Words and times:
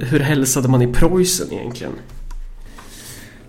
Hur 0.00 0.20
hälsade 0.20 0.68
man 0.68 0.82
i 0.82 0.86
Preussen 0.86 1.52
egentligen? 1.52 1.92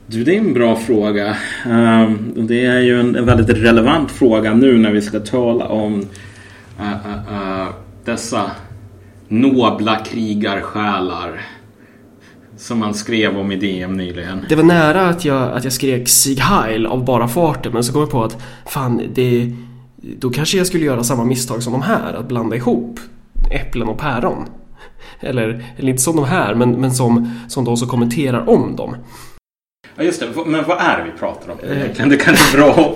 Du, 0.08 0.24
det 0.24 0.36
är 0.36 0.40
en 0.40 0.54
bra 0.54 0.76
fråga. 0.76 1.38
Um, 1.68 2.34
det 2.48 2.66
är 2.66 2.80
ju 2.80 3.00
en, 3.00 3.26
väldigt 3.26 3.50
relevant 3.50 4.12
fråga 4.12 4.54
nu 4.54 4.78
när 4.78 4.92
vi 4.92 5.02
ska 5.02 5.20
tala 5.20 5.68
om 5.68 5.94
uh, 6.80 6.86
uh, 7.06 7.34
uh, 7.34 7.68
dessa 8.06 8.52
nobla 9.28 9.96
krigarsjälar 9.96 11.42
som 12.58 12.80
man 12.80 12.94
skrev 12.94 13.38
om 13.38 13.52
i 13.52 13.56
DM 13.56 13.98
nyligen. 13.98 14.46
Det 14.50 14.56
var 14.56 14.64
nära 14.64 15.10
att 15.10 15.26
jag, 15.26 15.52
att 15.52 15.64
jag 15.64 15.74
skrek 15.74 16.10
Sieg 16.10 16.40
Heil 16.40 16.86
av 16.86 17.06
bara 17.06 17.28
farten 17.28 17.74
men 17.74 17.84
så 17.84 17.94
kom 17.94 18.02
jag 18.02 18.12
på 18.12 18.24
att 18.24 18.38
fan, 18.66 19.02
det, 19.14 19.56
då 20.20 20.30
kanske 20.30 20.58
jag 20.58 20.68
skulle 20.68 20.86
göra 20.86 21.04
samma 21.04 21.26
misstag 21.26 21.64
som 21.64 21.74
de 21.74 21.82
här, 21.82 22.14
att 22.14 22.28
blanda 22.28 22.56
ihop 22.56 23.00
äpplen 23.52 23.88
och 23.88 24.00
päron. 24.00 24.46
Eller, 25.24 25.66
eller 25.78 25.90
inte 25.90 26.04
som 26.04 26.16
de 26.16 26.26
här, 26.26 26.56
men, 26.56 26.72
men 26.72 26.92
som, 26.92 27.32
som 27.48 27.66
de 27.66 27.78
som 27.78 27.88
kommenterar 27.88 28.50
om 28.50 28.76
dem. 28.76 28.96
Ja 29.96 30.04
just 30.04 30.20
det, 30.20 30.28
men 30.46 30.64
vad 30.68 30.78
är 30.78 30.98
det 30.98 31.12
vi 31.12 31.20
pratar 31.20 31.52
om 31.52 31.58
egentligen? 31.72 32.10
Det 32.10 32.18
kanske 32.18 32.58
är 32.58 32.62
bra 32.62 32.96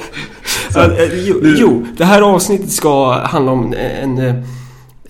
äh, 0.76 1.28
jo, 1.28 1.42
jo, 1.44 1.88
det 1.98 2.06
här 2.06 2.22
avsnittet 2.22 2.72
ska 2.72 3.12
handla 3.12 3.52
om 3.52 3.74
en, 3.74 4.18
en 4.18 4.44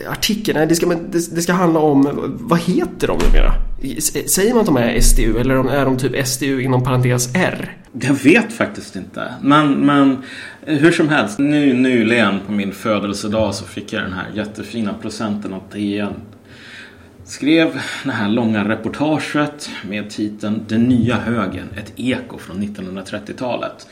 artikel, 0.09 0.55
nej 0.55 0.67
det 0.67 0.75
ska, 0.75 0.95
det, 1.09 1.41
ska 1.41 1.53
handla 1.53 1.79
om, 1.79 2.37
vad 2.39 2.59
heter 2.59 3.07
de 3.07 3.17
numera? 3.17 3.53
Säger 4.27 4.53
man 4.53 4.59
att 4.59 4.65
de 4.65 4.77
är 4.77 4.99
SDU 4.99 5.37
eller 5.39 5.69
är 5.73 5.85
de 5.85 5.97
typ 5.97 6.27
SDU 6.27 6.61
inom 6.61 6.83
parentes 6.83 7.35
R? 7.35 7.77
Jag 8.01 8.13
vet 8.13 8.53
faktiskt 8.53 8.95
inte. 8.95 9.33
Men, 9.41 9.71
men 9.71 10.17
hur 10.61 10.91
som 10.91 11.09
helst, 11.09 11.39
nu 11.39 11.73
nyligen 11.73 12.39
på 12.45 12.51
min 12.51 12.71
födelsedag 12.71 13.55
så 13.55 13.65
fick 13.65 13.93
jag 13.93 14.03
den 14.03 14.13
här 14.13 14.27
jättefina 14.33 14.93
presenten 15.01 15.53
av 15.53 15.61
DN. 15.73 16.13
Skrev 17.27 17.81
det 18.03 18.11
här 18.11 18.29
långa 18.29 18.69
reportaget 18.69 19.69
med 19.89 20.09
titeln 20.09 20.65
Den 20.67 20.83
nya 20.83 21.15
högen, 21.15 21.69
ett 21.77 21.93
eko 21.95 22.37
från 22.37 22.63
1930-talet. 22.63 23.87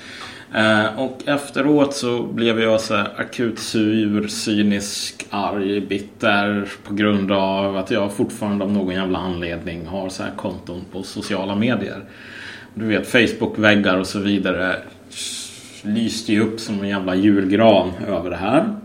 Eh, 0.53 0.99
och 0.99 1.21
efteråt 1.25 1.93
så 1.93 2.23
blev 2.23 2.59
jag 2.59 2.81
så 2.81 2.95
akut 2.95 3.59
sur, 3.59 4.27
cynisk, 4.27 5.25
arg, 5.29 5.81
bitter 5.81 6.69
på 6.87 6.93
grund 6.93 7.31
av 7.31 7.77
att 7.77 7.91
jag 7.91 8.13
fortfarande 8.13 8.65
av 8.65 8.71
någon 8.71 8.95
jävla 8.95 9.19
anledning 9.19 9.85
har 9.85 10.09
så 10.09 10.23
här 10.23 10.31
konton 10.35 10.81
på 10.91 11.03
sociala 11.03 11.55
medier. 11.55 12.03
Du 12.73 12.85
vet 12.85 13.07
Facebook-väggar 13.07 13.97
och 13.97 14.07
så 14.07 14.19
vidare 14.19 14.75
lyste 15.81 16.33
ju 16.33 16.41
upp 16.41 16.59
som 16.59 16.79
en 16.79 16.89
jävla 16.89 17.15
julgran 17.15 17.91
över 18.07 18.29
det 18.29 18.35
här. 18.35 18.75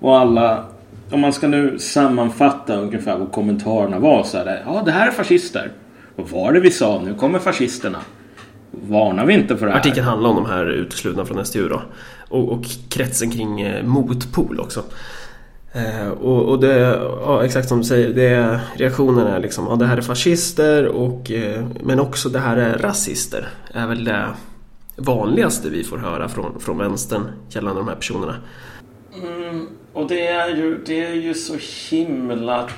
Och 0.00 0.18
alla, 0.18 0.66
om 1.10 1.20
man 1.20 1.32
ska 1.32 1.48
nu 1.48 1.78
sammanfatta 1.78 2.76
ungefär 2.76 3.18
vad 3.18 3.32
kommentarerna 3.32 3.98
var 3.98 4.24
så 4.24 4.38
är 4.38 4.44
det, 4.44 4.62
ja 4.66 4.82
det 4.84 4.92
här 4.92 5.06
är 5.06 5.12
fascister. 5.12 5.72
Vad 6.16 6.28
var 6.28 6.52
det 6.52 6.60
vi 6.60 6.70
sa? 6.70 7.02
Nu 7.04 7.14
kommer 7.14 7.38
fascisterna. 7.38 7.98
Varnar 8.70 9.26
vi 9.26 9.34
inte 9.34 9.56
för 9.56 9.66
det 9.66 9.72
här? 9.72 9.78
Artikeln 9.78 10.06
handlar 10.06 10.30
om 10.30 10.36
de 10.36 10.46
här 10.46 10.66
uteslutna 10.66 11.24
från 11.24 11.46
SDU 11.46 11.68
då. 11.68 11.82
Och, 12.28 12.48
och 12.52 12.64
kretsen 12.88 13.30
kring 13.30 13.60
eh, 13.60 13.84
motpol 13.84 14.60
också. 14.60 14.82
Eh, 15.72 16.08
och, 16.08 16.48
och, 16.48 16.60
det, 16.60 17.00
ja, 17.24 17.44
exakt 17.44 17.68
som 17.68 17.78
du 17.78 17.84
säger, 17.84 18.14
det, 18.14 18.60
reaktionen 18.74 19.26
är 19.26 19.40
liksom, 19.40 19.66
ja 19.70 19.76
det 19.76 19.86
här 19.86 19.96
är 19.96 20.02
fascister 20.02 20.86
och, 20.86 21.30
eh, 21.30 21.64
men 21.84 22.00
också 22.00 22.28
det 22.28 22.38
här 22.38 22.56
är 22.56 22.78
rasister. 22.78 23.48
Är 23.72 23.86
väl 23.86 24.04
det 24.04 24.26
vanligaste 24.96 25.70
vi 25.70 25.84
får 25.84 25.98
höra 25.98 26.28
från, 26.28 26.60
från 26.60 26.78
vänstern 26.78 27.22
gällande 27.48 27.80
de 27.80 27.88
här 27.88 27.94
personerna. 27.94 28.36
Mm, 29.22 29.66
och 29.92 30.08
det 30.08 30.26
är, 30.26 30.48
ju, 30.48 30.78
det 30.86 31.04
är 31.04 31.14
ju 31.14 31.34
så 31.34 31.56
himla 31.90 32.68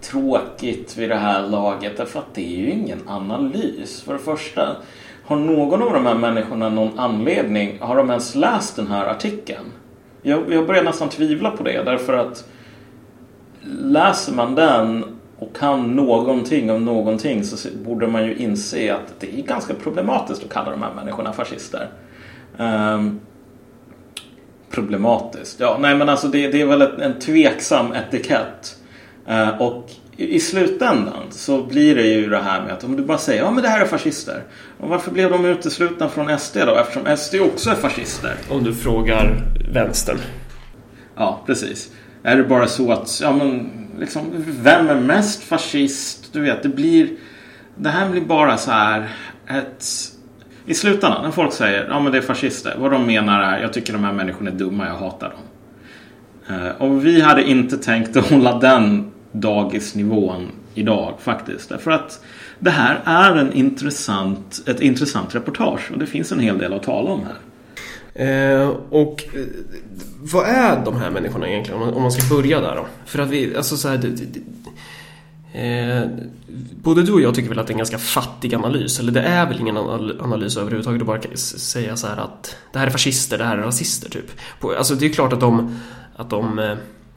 tråkigt 0.00 0.96
vid 0.96 1.08
det 1.08 1.16
här 1.16 1.48
laget 1.48 1.96
därför 1.96 2.18
att 2.18 2.34
det 2.34 2.54
är 2.54 2.58
ju 2.58 2.70
ingen 2.70 2.98
analys. 3.06 4.02
För 4.02 4.12
det 4.12 4.18
första, 4.18 4.76
har 5.24 5.36
någon 5.36 5.82
av 5.82 5.92
de 5.92 6.06
här 6.06 6.14
människorna 6.14 6.68
någon 6.68 6.98
anledning, 6.98 7.78
har 7.80 7.96
de 7.96 8.10
ens 8.10 8.34
läst 8.34 8.76
den 8.76 8.86
här 8.86 9.06
artikeln? 9.06 9.66
Jag, 10.22 10.52
jag 10.52 10.66
börjar 10.66 10.84
nästan 10.84 11.08
tvivla 11.08 11.50
på 11.50 11.62
det 11.62 11.82
därför 11.82 12.12
att 12.12 12.48
läser 13.82 14.32
man 14.32 14.54
den 14.54 15.04
och 15.38 15.56
kan 15.56 15.96
någonting 15.96 16.70
om 16.70 16.84
någonting 16.84 17.44
så 17.44 17.68
borde 17.84 18.06
man 18.06 18.26
ju 18.26 18.34
inse 18.34 18.94
att 18.94 19.20
det 19.20 19.38
är 19.38 19.42
ganska 19.42 19.74
problematiskt 19.74 20.44
att 20.44 20.52
kalla 20.52 20.70
de 20.70 20.82
här 20.82 20.94
människorna 20.94 21.32
fascister. 21.32 21.88
Um, 22.56 23.20
problematiskt? 24.70 25.60
Ja, 25.60 25.78
nej 25.80 25.94
men 25.94 26.08
alltså 26.08 26.28
det, 26.28 26.48
det 26.48 26.60
är 26.60 26.66
väl 26.66 26.82
ett, 26.82 26.98
en 26.98 27.18
tveksam 27.18 27.92
etikett. 27.92 28.76
Uh, 29.28 29.62
och 29.62 29.90
i, 30.16 30.34
i 30.34 30.40
slutändan 30.40 31.22
så 31.30 31.62
blir 31.62 31.94
det 31.94 32.06
ju 32.06 32.28
det 32.28 32.38
här 32.38 32.62
med 32.62 32.72
att 32.72 32.84
om 32.84 32.96
du 32.96 33.02
bara 33.02 33.18
säger 33.18 33.42
ja 33.42 33.50
men 33.50 33.62
det 33.62 33.68
här 33.68 33.80
är 33.80 33.86
fascister. 33.86 34.42
Och 34.80 34.88
varför 34.88 35.10
blev 35.10 35.30
de 35.30 35.44
uteslutna 35.44 36.08
från 36.08 36.38
SD 36.38 36.56
då? 36.56 36.76
Eftersom 36.76 37.16
SD 37.16 37.34
också 37.34 37.70
är 37.70 37.74
fascister. 37.74 38.34
Om 38.50 38.64
du 38.64 38.74
frågar 38.74 39.42
vänstern. 39.72 40.18
Ja, 41.16 41.42
precis. 41.46 41.90
Är 42.22 42.36
det 42.36 42.44
bara 42.44 42.66
så 42.66 42.92
att, 42.92 43.20
ja 43.22 43.32
men 43.32 43.70
liksom, 43.98 44.44
vem 44.46 44.88
är 44.88 45.00
mest 45.00 45.42
fascist? 45.42 46.32
Du 46.32 46.40
vet, 46.40 46.62
det 46.62 46.68
blir... 46.68 47.08
Det 47.78 47.88
här 47.88 48.10
blir 48.10 48.20
bara 48.20 48.56
så 48.56 48.70
här 48.70 49.08
ett... 49.48 49.84
I 50.66 50.74
slutändan, 50.74 51.24
när 51.24 51.30
folk 51.30 51.52
säger 51.52 51.86
ja 51.88 52.00
men 52.00 52.12
det 52.12 52.18
är 52.18 52.22
fascister. 52.22 52.74
Vad 52.78 52.90
de 52.90 53.06
menar 53.06 53.42
är, 53.42 53.62
jag 53.62 53.72
tycker 53.72 53.92
de 53.92 54.04
här 54.04 54.12
människorna 54.12 54.50
är 54.50 54.54
dumma, 54.54 54.86
jag 54.86 54.94
hatar 54.94 55.30
dem. 55.30 55.40
Eh, 56.58 56.68
och 56.68 57.06
vi 57.06 57.20
hade 57.20 57.50
inte 57.50 57.76
tänkt 57.76 58.16
att 58.16 58.30
hålla 58.30 58.58
den 58.58 59.10
dagisnivån 59.32 60.48
idag 60.74 61.14
faktiskt. 61.20 61.68
Därför 61.68 61.90
att 61.90 62.20
det 62.58 62.70
här 62.70 63.00
är 63.04 63.36
en 63.36 63.52
intressant, 63.52 64.62
ett 64.66 64.80
intressant 64.80 65.34
reportage 65.34 65.90
och 65.92 65.98
det 65.98 66.06
finns 66.06 66.32
en 66.32 66.40
hel 66.40 66.58
del 66.58 66.72
att 66.72 66.82
tala 66.82 67.10
om 67.10 67.20
här. 67.24 67.36
Eh, 68.14 68.68
och 68.90 69.24
eh, 69.34 69.40
vad 70.18 70.48
är 70.48 70.84
de 70.84 70.96
här 70.96 71.10
människorna 71.10 71.48
egentligen? 71.48 71.82
Om 71.82 72.02
man 72.02 72.12
ska 72.12 72.34
börja 72.36 72.60
där 72.60 72.76
då. 72.76 72.86
För 73.06 73.18
att 73.18 73.28
vi, 73.28 73.56
alltså 73.56 73.76
så 73.76 73.88
här, 73.88 73.96
det, 73.96 74.08
det, 74.08 74.40
eh, 75.56 76.08
både 76.82 77.02
du 77.02 77.12
och 77.12 77.20
jag 77.20 77.34
tycker 77.34 77.48
väl 77.48 77.58
att 77.58 77.66
det 77.66 77.70
är 77.70 77.74
en 77.74 77.78
ganska 77.78 77.98
fattig 77.98 78.54
analys. 78.54 79.00
Eller 79.00 79.12
det 79.12 79.20
är 79.22 79.46
väl 79.46 79.60
ingen 79.60 79.76
analys 79.76 80.56
överhuvudtaget 80.56 81.00
att 81.00 81.06
bara 81.06 81.36
säga 81.36 81.96
så 81.96 82.06
här 82.06 82.16
att 82.16 82.56
det 82.72 82.78
här 82.78 82.86
är 82.86 82.90
fascister, 82.90 83.38
det 83.38 83.44
här 83.44 83.58
är 83.58 83.62
rasister 83.62 84.10
typ. 84.10 84.30
Alltså 84.78 84.94
det 84.94 85.06
är 85.06 85.10
klart 85.10 85.32
att 85.32 85.40
de, 85.40 85.78
att 86.16 86.30
de 86.30 86.58
eh, 86.58 86.76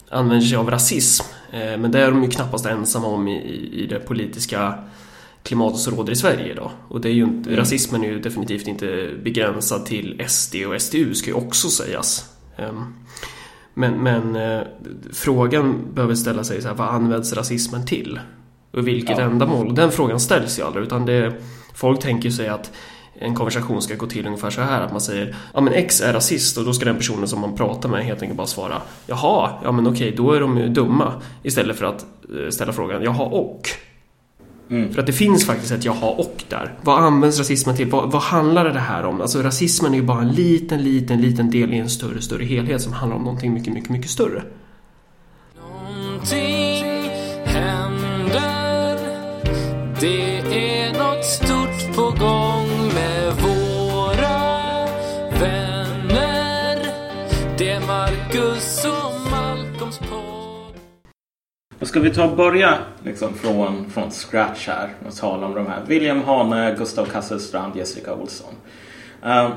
använder 0.09 0.45
sig 0.45 0.57
av 0.57 0.69
rasism. 0.69 1.25
Eh, 1.51 1.77
men 1.77 1.91
det 1.91 1.99
är 1.99 2.11
de 2.11 2.23
ju 2.23 2.29
knappast 2.29 2.65
ensamma 2.65 3.07
om 3.07 3.27
i, 3.27 3.39
i 3.83 3.87
det 3.87 3.99
politiska 3.99 4.83
klimatet 5.43 5.79
som 5.79 5.95
råder 5.95 6.13
i 6.13 6.15
Sverige 6.15 6.51
idag. 6.51 6.71
Och 6.87 7.01
det 7.01 7.09
är 7.09 7.13
ju 7.13 7.23
inte, 7.23 7.49
mm. 7.49 7.59
rasismen 7.59 8.03
är 8.03 8.07
ju 8.07 8.19
definitivt 8.19 8.67
inte 8.67 9.09
begränsad 9.23 9.85
till 9.85 10.21
SD 10.27 10.55
och 10.55 10.81
SDU 10.81 11.13
ska 11.13 11.29
ju 11.29 11.35
också 11.35 11.69
sägas. 11.69 12.25
Ehm, 12.57 12.93
men, 13.79 13.93
men 14.03 14.35
eh, 14.35 14.61
frågan 15.13 15.93
behöver 15.93 16.15
ställa 16.15 16.43
sig 16.43 16.61
så 16.61 16.67
här, 16.67 16.75
vad 16.75 16.87
används 16.87 17.33
rasismen 17.33 17.85
till? 17.85 18.19
Och 18.71 18.87
vilket 18.87 19.17
ja. 19.17 19.23
ändamål? 19.23 19.75
Den 19.75 19.91
frågan 19.91 20.19
ställs 20.19 20.59
ju 20.59 20.63
aldrig 20.63 20.85
utan 20.85 21.05
det, 21.05 21.33
folk 21.73 21.99
tänker 21.99 22.29
sig 22.29 22.47
att 22.47 22.71
en 23.13 23.35
konversation 23.35 23.81
ska 23.81 23.95
gå 23.95 24.05
till 24.05 24.27
ungefär 24.27 24.49
så 24.49 24.61
här 24.61 24.81
att 24.81 24.91
man 24.91 25.01
säger 25.01 25.35
ja 25.53 25.61
men 25.61 25.73
X 25.73 26.01
är 26.01 26.13
rasist 26.13 26.57
och 26.57 26.65
då 26.65 26.73
ska 26.73 26.85
den 26.85 26.97
personen 26.97 27.27
som 27.27 27.39
man 27.39 27.55
pratar 27.55 27.89
med 27.89 28.05
helt 28.05 28.21
enkelt 28.21 28.37
bara 28.37 28.47
svara 28.47 28.81
jaha, 29.07 29.49
ja 29.63 29.71
men 29.71 29.87
okej, 29.87 30.13
då 30.17 30.31
är 30.31 30.39
de 30.39 30.57
ju 30.57 30.67
dumma 30.67 31.13
istället 31.43 31.77
för 31.77 31.85
att 31.85 32.05
eh, 32.35 32.49
ställa 32.49 32.73
frågan 32.73 33.03
jaha 33.03 33.23
och 33.23 33.61
Mm. 34.69 34.93
För 34.93 34.99
att 34.99 35.05
det 35.05 35.13
finns 35.13 35.45
faktiskt 35.45 35.71
ett 35.71 35.85
jaha 35.85 36.09
och 36.09 36.43
där. 36.49 36.73
Vad 36.81 37.03
används 37.03 37.39
rasismen 37.39 37.75
till? 37.75 37.89
Vad, 37.89 38.11
vad, 38.11 38.21
handlar 38.21 38.69
det 38.69 38.79
här 38.79 39.05
om? 39.05 39.21
Alltså 39.21 39.41
rasismen 39.41 39.93
är 39.93 39.97
ju 39.97 40.03
bara 40.03 40.21
en 40.21 40.31
liten, 40.31 40.83
liten, 40.83 41.21
liten 41.21 41.49
del 41.49 41.73
i 41.73 41.77
en 41.77 41.89
större, 41.89 42.21
större 42.21 42.45
helhet 42.45 42.81
som 42.81 42.93
handlar 42.93 43.17
om 43.17 43.23
någonting 43.23 43.53
mycket, 43.53 43.73
mycket, 43.73 43.89
mycket 43.89 44.09
större. 44.09 44.43
Någonting 45.59 47.09
händer 47.45 48.99
Det 49.99 50.37
är 50.39 50.93
något 50.93 51.08
Ska 61.81 61.99
vi 61.99 62.13
ta 62.13 62.25
och 62.25 62.37
börja 62.37 62.77
liksom 63.03 63.33
från, 63.33 63.89
från 63.89 64.11
scratch 64.11 64.67
här 64.67 64.89
och 65.07 65.15
tala 65.15 65.45
om 65.45 65.53
de 65.53 65.67
här. 65.67 65.81
William 65.87 66.23
Hane, 66.23 66.75
Gustav 66.77 67.05
Kasselstrand, 67.05 67.75
Jessica 67.75 68.13
Olsson. 68.13 68.53
Uh, 69.25 69.49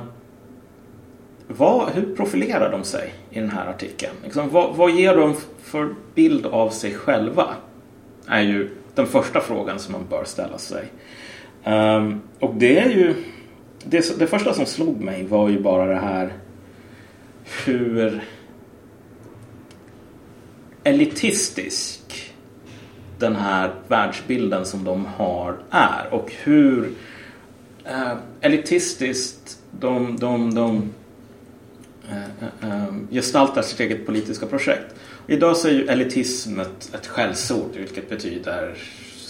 vad, 1.49 1.89
hur 1.93 2.17
profilerar 2.17 2.71
de 2.71 2.85
sig 2.85 3.15
i 3.31 3.41
den 3.41 3.51
här 3.51 3.67
artikeln? 3.67 4.13
Liksom, 4.25 4.49
vad, 4.51 4.77
vad 4.77 4.91
ger 4.91 5.17
de 5.17 5.37
för 5.63 5.95
bild 6.15 6.47
av 6.47 6.71
sig 6.71 6.95
själva? 6.95 7.47
Är 8.27 8.41
ju 8.41 8.71
den 8.95 9.07
första 9.07 9.41
frågan 9.41 9.79
som 9.79 9.93
man 9.93 10.07
bör 10.11 10.25
ställa 10.25 10.59
sig. 10.59 10.85
Um, 11.65 12.21
och 12.39 12.55
det 12.55 12.79
är 12.79 12.91
ju... 12.91 13.15
Det, 13.85 14.19
det 14.19 14.27
första 14.27 14.55
som 14.55 14.67
slog 14.67 15.01
mig 15.01 15.25
var 15.25 15.49
ju 15.49 15.61
bara 15.61 15.87
det 15.87 16.01
här 16.01 16.33
hur 17.65 18.23
elitistisk 20.85 22.35
den 23.19 23.37
här 23.37 23.71
världsbilden 23.89 24.67
som 24.67 24.85
de 24.85 25.07
har 25.07 25.57
är 25.71 26.07
och 26.11 26.33
hur 26.43 26.93
eh, 27.85 28.13
elitistiskt 28.41 29.59
de, 29.81 30.17
de, 30.17 30.55
de 30.55 30.93
eh, 32.09 32.23
eh, 32.63 32.87
eh 32.87 32.95
gestaltar 33.11 33.63
sitt 33.63 33.81
eget 33.81 34.07
politiska 34.07 34.47
projekt. 34.47 34.95
Idag 35.27 35.57
så 35.57 35.69
är 35.69 35.73
ju 35.73 35.87
elitism 35.87 36.61
ett, 36.61 36.95
ett 36.95 37.07
skällsord 37.07 37.71
vilket 37.77 38.11
betyder 38.11 38.75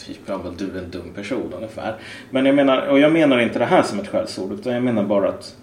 typ 0.07 0.31
av 0.31 0.55
du 0.59 0.79
är 0.79 0.83
en 0.83 0.91
dum 0.91 1.13
person 1.15 1.53
ungefär. 1.57 1.97
Men 2.31 2.47
jag 2.47 2.55
menar, 2.55 2.87
och 2.87 2.99
jag 2.99 3.13
menar 3.13 3.39
inte 3.39 3.59
det 3.59 3.65
här 3.65 3.83
som 3.83 4.01
ett 4.01 4.09
skällsord 4.09 4.53
utan 4.53 4.73
jag 4.73 4.83
menar 4.83 5.05
bara 5.05 5.29
att 5.29 5.57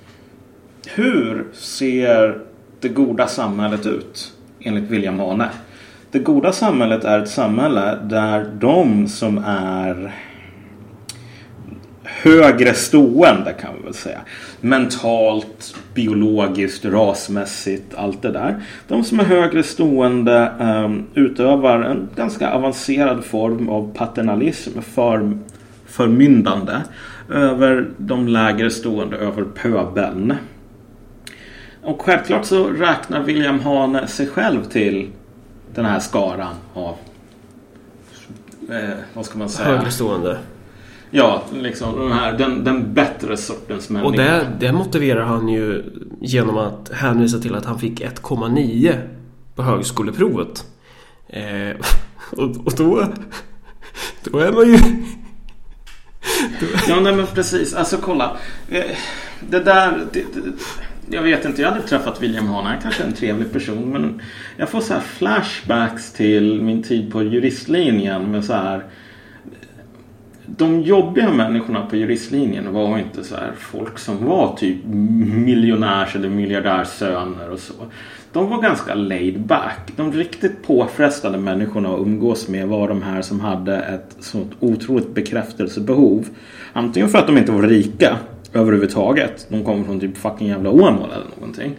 hur 0.88 1.48
ser 1.54 2.42
det 2.80 2.90
goda 2.90 3.28
samhället 3.28 3.86
ut 3.86 4.34
enligt 4.60 4.90
William 4.90 5.20
Hane? 5.20 5.50
Det 6.12 6.20
goda 6.20 6.52
samhället 6.52 7.04
är 7.04 7.20
ett 7.20 7.30
samhälle 7.30 7.98
där 8.04 8.52
de 8.60 9.08
som 9.08 9.38
är 9.46 10.16
högre 12.04 12.74
stående 12.74 13.54
kan 13.54 13.70
vi 13.78 13.84
väl 13.84 13.94
säga. 13.94 14.20
Mentalt, 14.62 15.76
biologiskt, 15.94 16.86
rasmässigt, 16.86 17.96
allt 17.96 18.22
det 18.22 18.32
där. 18.32 18.64
De 18.88 19.04
som 19.04 19.20
är 19.20 19.24
högre 19.24 19.64
stående 19.64 20.52
um, 20.60 21.06
utövar 21.14 21.82
en 21.82 22.10
ganska 22.16 22.52
avancerad 22.52 23.24
form 23.24 23.70
av 23.70 23.94
paternalism, 23.94 24.82
för, 24.82 25.38
förmyndande 25.86 26.74
över 27.30 27.88
de 27.98 28.28
lägre 28.28 28.70
stående, 28.70 29.18
över 29.18 29.44
pöbeln. 29.44 30.34
Och 31.84 32.02
självklart 32.02 32.46
så 32.46 32.68
räknar 32.68 33.24
William 33.24 33.60
Hane 33.60 34.08
sig 34.08 34.28
själv 34.28 34.64
till 34.64 35.10
den 35.74 35.86
här 35.86 36.00
skaran 36.00 36.56
av 36.74 36.96
eh, 38.70 38.98
vad 39.14 39.26
ska 39.26 39.38
man 39.38 39.50
säga? 39.50 39.68
Högre 39.68 39.92
stående. 39.92 40.40
Ja, 41.12 41.44
liksom 41.54 42.00
den, 42.00 42.12
här, 42.12 42.34
den, 42.34 42.64
den 42.64 42.94
bättre 42.94 43.38
sortens 43.38 43.90
människa. 43.90 44.08
Och 44.08 44.18
det, 44.18 44.48
det 44.60 44.72
motiverar 44.72 45.24
han 45.24 45.48
ju 45.48 45.84
genom 46.22 46.58
att 46.58 46.92
hänvisa 46.94 47.40
till 47.40 47.56
att 47.56 47.66
han 47.66 47.80
fick 47.80 48.02
1,9 48.02 48.96
på 49.56 49.64
högskoleprovet. 49.64 50.66
Eh, 51.28 51.76
och, 52.32 52.66
och 52.66 52.74
då, 52.78 53.08
då 54.24 54.40
är 54.40 54.52
man 54.52 54.68
ju... 54.68 54.78
Ja, 56.88 57.00
nej 57.00 57.16
men 57.16 57.28
precis. 57.28 57.74
Alltså 57.74 57.98
kolla. 57.98 58.38
Eh, 58.70 58.84
det 59.50 59.60
där... 59.60 60.06
Det, 60.14 60.26
det, 60.34 60.42
jag 61.10 61.22
vet 61.22 61.46
inte, 61.46 61.62
jag 61.62 61.72
hade 61.72 61.84
träffat 61.84 62.22
William 62.22 62.48
Hahn. 62.48 62.66
Han 62.66 62.82
kanske 62.82 63.04
är 63.04 63.08
en 63.08 63.14
trevlig 63.14 63.54
person. 63.54 63.92
Men 63.92 64.22
jag 64.58 64.70
får 64.70 64.82
så 64.82 64.94
här 64.94 65.02
flashbacks 65.02 66.14
till 66.14 66.62
min 66.62 66.84
tid 66.84 67.12
på 67.12 67.24
juristlinjen 67.24 68.32
med 68.32 68.46
så 68.46 68.54
här 68.54 68.84
de 70.58 70.82
jobbiga 70.82 71.30
människorna 71.30 71.86
på 71.86 71.96
juristlinjen 71.96 72.74
var 72.74 72.98
inte 72.98 73.24
så 73.24 73.36
här 73.36 73.52
folk 73.58 74.00
som 74.00 74.26
var 74.26 74.56
typ 74.56 74.78
miljonärs 75.46 76.16
eller 76.16 76.30
miljardärssöner 76.30 77.52
och 77.52 77.60
så. 77.60 77.74
De 78.32 78.50
var 78.50 78.62
ganska 78.62 78.94
laid 78.94 79.40
back. 79.40 79.92
De 79.96 80.12
riktigt 80.12 80.64
påfrestade 80.64 81.38
människorna 81.38 81.90
att 81.90 82.00
umgås 82.00 82.48
med 82.48 82.68
var 82.68 82.88
de 82.88 83.02
här 83.02 83.22
som 83.22 83.40
hade 83.40 83.78
ett 83.78 84.16
sånt 84.20 84.52
otroligt 84.60 85.14
bekräftelsebehov. 85.14 86.28
Antingen 86.74 87.10
för 87.10 87.18
att 87.18 87.28
de 87.28 87.38
inte 87.38 87.52
var 87.52 87.64
rika 87.64 88.18
överhuvudtaget. 88.54 89.48
De 89.50 89.64
kom 89.64 89.86
från 89.86 90.00
typ 90.00 90.18
fucking 90.18 90.48
jävla 90.48 90.70
Åmål 90.70 91.10
eller 91.12 91.26
någonting. 91.36 91.76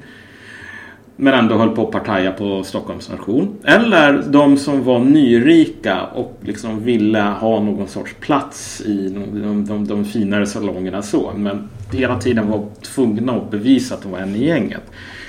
Men 1.16 1.34
ändå 1.34 1.54
höll 1.54 1.70
på 1.70 1.82
att 1.82 1.90
partaja 1.90 2.32
på 2.32 2.64
Stockholms 2.64 3.10
nation. 3.10 3.56
Eller 3.64 4.22
de 4.28 4.56
som 4.56 4.84
var 4.84 4.98
nyrika 4.98 6.02
och 6.02 6.38
liksom 6.40 6.84
ville 6.84 7.20
ha 7.20 7.60
någon 7.60 7.88
sorts 7.88 8.14
plats 8.20 8.80
i 8.80 9.08
de, 9.08 9.42
de, 9.42 9.66
de, 9.66 9.86
de 9.86 10.04
finare 10.04 10.46
salongerna 10.46 11.02
så. 11.02 11.32
Men 11.36 11.68
hela 11.92 12.18
tiden 12.18 12.50
var 12.50 12.66
tvungna 12.82 13.32
att 13.32 13.50
bevisa 13.50 13.94
att 13.94 14.02
de 14.02 14.12
var 14.12 14.18
en 14.18 14.36
i 14.36 14.46
gänget. 14.46 14.82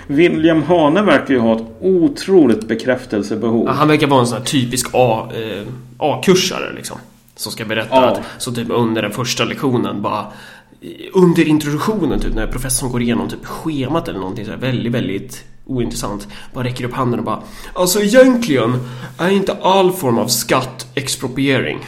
William 0.08 0.64
Hane 0.64 1.02
verkar 1.02 1.34
ju 1.34 1.40
ha 1.40 1.56
ett 1.56 1.66
otroligt 1.82 2.68
bekräftelsebehov. 2.68 3.66
Ja, 3.68 3.72
han 3.72 3.88
verkar 3.88 4.08
vara 4.08 4.20
en 4.20 4.28
sån 4.28 4.38
här 4.38 4.46
typisk 4.46 4.94
eh, 4.94 5.68
A-kursare 5.98 6.74
liksom. 6.76 6.98
Som 7.36 7.52
ska 7.52 7.66
berätta 7.66 7.96
ja. 7.96 8.12
att 8.12 8.22
så 8.38 8.52
typ 8.52 8.68
under 8.70 9.02
den 9.02 9.12
första 9.12 9.44
lektionen 9.46 10.02
bara 10.02 10.26
under 11.14 11.48
introduktionen 11.48 12.20
typ 12.20 12.34
när 12.34 12.48
professorn 12.48 12.92
går 12.92 13.02
igenom 13.02 13.30
typ 13.30 13.46
schemat 13.46 14.08
eller 14.08 14.20
någonting 14.20 14.46
så 14.46 14.52
här, 14.52 14.58
väldigt, 14.58 14.94
väldigt 14.94 15.44
ointressant. 15.66 16.28
Bara 16.54 16.64
räcker 16.64 16.84
upp 16.84 16.94
handen 16.94 17.20
och 17.20 17.26
bara 17.26 17.44
Alltså 17.74 18.02
egentligen 18.02 18.90
är 19.18 19.30
inte 19.30 19.58
all 19.62 19.92
form 19.92 20.18
av 20.18 20.28
skatt 20.28 20.88
expropriering. 20.96 21.80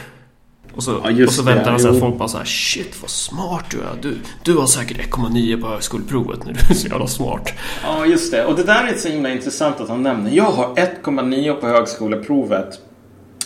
Och 0.75 0.83
så, 0.83 1.01
ja, 1.03 1.25
och 1.25 1.31
så 1.31 1.43
väntar 1.43 1.71
han 1.71 1.79
sig 1.79 1.91
att 1.91 1.99
folk 1.99 2.17
bara 2.17 2.27
så 2.27 2.37
här, 2.37 2.45
Shit 2.45 3.01
vad 3.01 3.09
smart 3.09 3.65
du 3.71 3.77
är. 3.77 4.01
Du, 4.01 4.17
du 4.43 4.57
har 4.57 4.65
säkert 4.65 4.97
1,9 4.97 5.61
på 5.61 5.67
högskoleprovet 5.67 6.45
när 6.45 6.53
du 6.53 6.59
är 6.59 6.73
så 6.73 6.87
jävla 6.87 7.07
smart. 7.07 7.53
Ja 7.83 8.05
just 8.05 8.31
det. 8.31 8.45
Och 8.45 8.55
det 8.55 8.63
där 8.63 8.87
är 8.87 8.97
så 8.97 9.07
himla 9.07 9.29
intressant 9.29 9.81
att 9.81 9.89
han 9.89 10.03
nämner. 10.03 10.31
Jag 10.31 10.51
har 10.51 10.75
1,9 10.75 11.53
på 11.53 11.67
högskoleprovet. 11.67 12.79